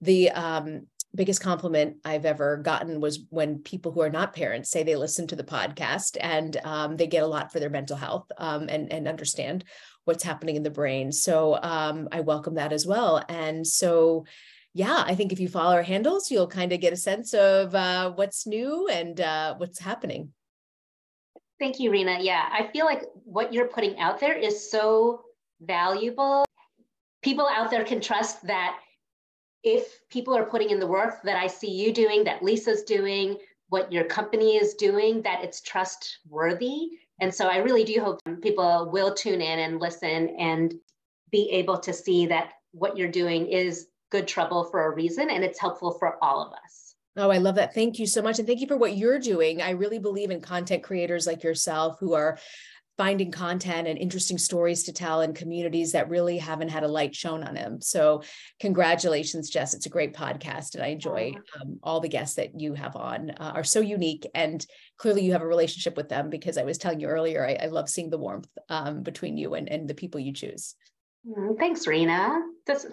[0.00, 4.82] the um, biggest compliment I've ever gotten was when people who are not parents say
[4.82, 8.30] they listen to the podcast and um, they get a lot for their mental health
[8.36, 9.64] um, and and understand
[10.04, 11.12] what's happening in the brain.
[11.12, 13.22] So um, I welcome that as well.
[13.28, 14.24] And so,
[14.72, 17.74] yeah, I think if you follow our handles, you'll kind of get a sense of
[17.74, 20.32] uh, what's new and uh, what's happening.
[21.60, 22.18] Thank you, Reena.
[22.20, 25.22] Yeah, I feel like what you're putting out there is so
[25.60, 26.46] valuable.
[27.22, 28.78] People out there can trust that
[29.62, 33.36] if people are putting in the work that I see you doing, that Lisa's doing,
[33.68, 36.90] what your company is doing, that it's trustworthy.
[37.20, 40.74] And so I really do hope people will tune in and listen and
[41.30, 45.44] be able to see that what you're doing is good trouble for a reason and
[45.44, 46.94] it's helpful for all of us.
[47.16, 47.74] Oh, I love that.
[47.74, 48.38] Thank you so much.
[48.38, 49.60] And thank you for what you're doing.
[49.60, 52.38] I really believe in content creators like yourself who are
[52.98, 57.14] finding content and interesting stories to tell in communities that really haven't had a light
[57.14, 57.80] shown on them.
[57.80, 58.22] So,
[58.58, 59.72] congratulations, Jes.
[59.72, 63.30] It's a great podcast, and I enjoy um, all the guests that you have on
[63.30, 64.26] uh, are so unique.
[64.34, 64.66] And
[64.98, 67.66] clearly, you have a relationship with them because I was telling you earlier, I, I
[67.66, 70.74] love seeing the warmth um, between you and, and the people you choose.
[71.26, 72.40] Mm, thanks, Reena.
[72.66, 72.84] That's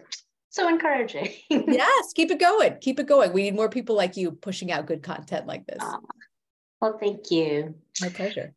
[0.49, 1.33] so encouraging.
[1.49, 2.77] yes, keep it going.
[2.79, 3.33] Keep it going.
[3.33, 5.81] We need more people like you pushing out good content like this.
[5.81, 5.97] Uh,
[6.79, 7.73] well, thank you.
[8.01, 8.53] My pleasure.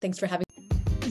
[0.00, 0.46] Thanks for having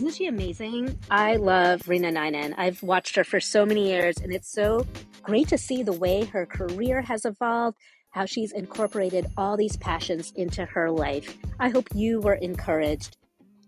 [0.01, 0.97] Isn't she amazing?
[1.11, 2.55] I love Reena Ninan.
[2.57, 4.87] I've watched her for so many years, and it's so
[5.21, 7.77] great to see the way her career has evolved,
[8.09, 11.37] how she's incorporated all these passions into her life.
[11.59, 13.17] I hope you were encouraged.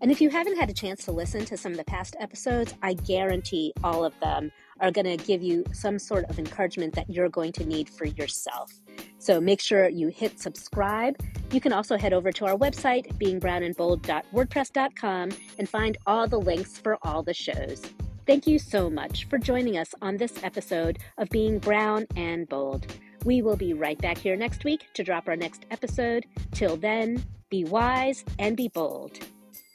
[0.00, 2.74] And if you haven't had a chance to listen to some of the past episodes,
[2.82, 4.50] I guarantee all of them
[4.84, 8.04] are going to give you some sort of encouragement that you're going to need for
[8.04, 8.70] yourself.
[9.18, 11.16] So make sure you hit subscribe.
[11.50, 16.98] You can also head over to our website, beingbrownandbold.wordpress.com, and find all the links for
[17.02, 17.80] all the shows.
[18.26, 22.86] Thank you so much for joining us on this episode of Being Brown and Bold.
[23.24, 26.26] We will be right back here next week to drop our next episode.
[26.52, 29.18] Till then, be wise and be bold.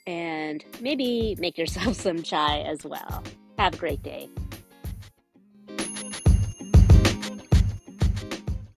[0.05, 3.23] And maybe make yourself some chai as well.
[3.57, 4.29] Have a great day.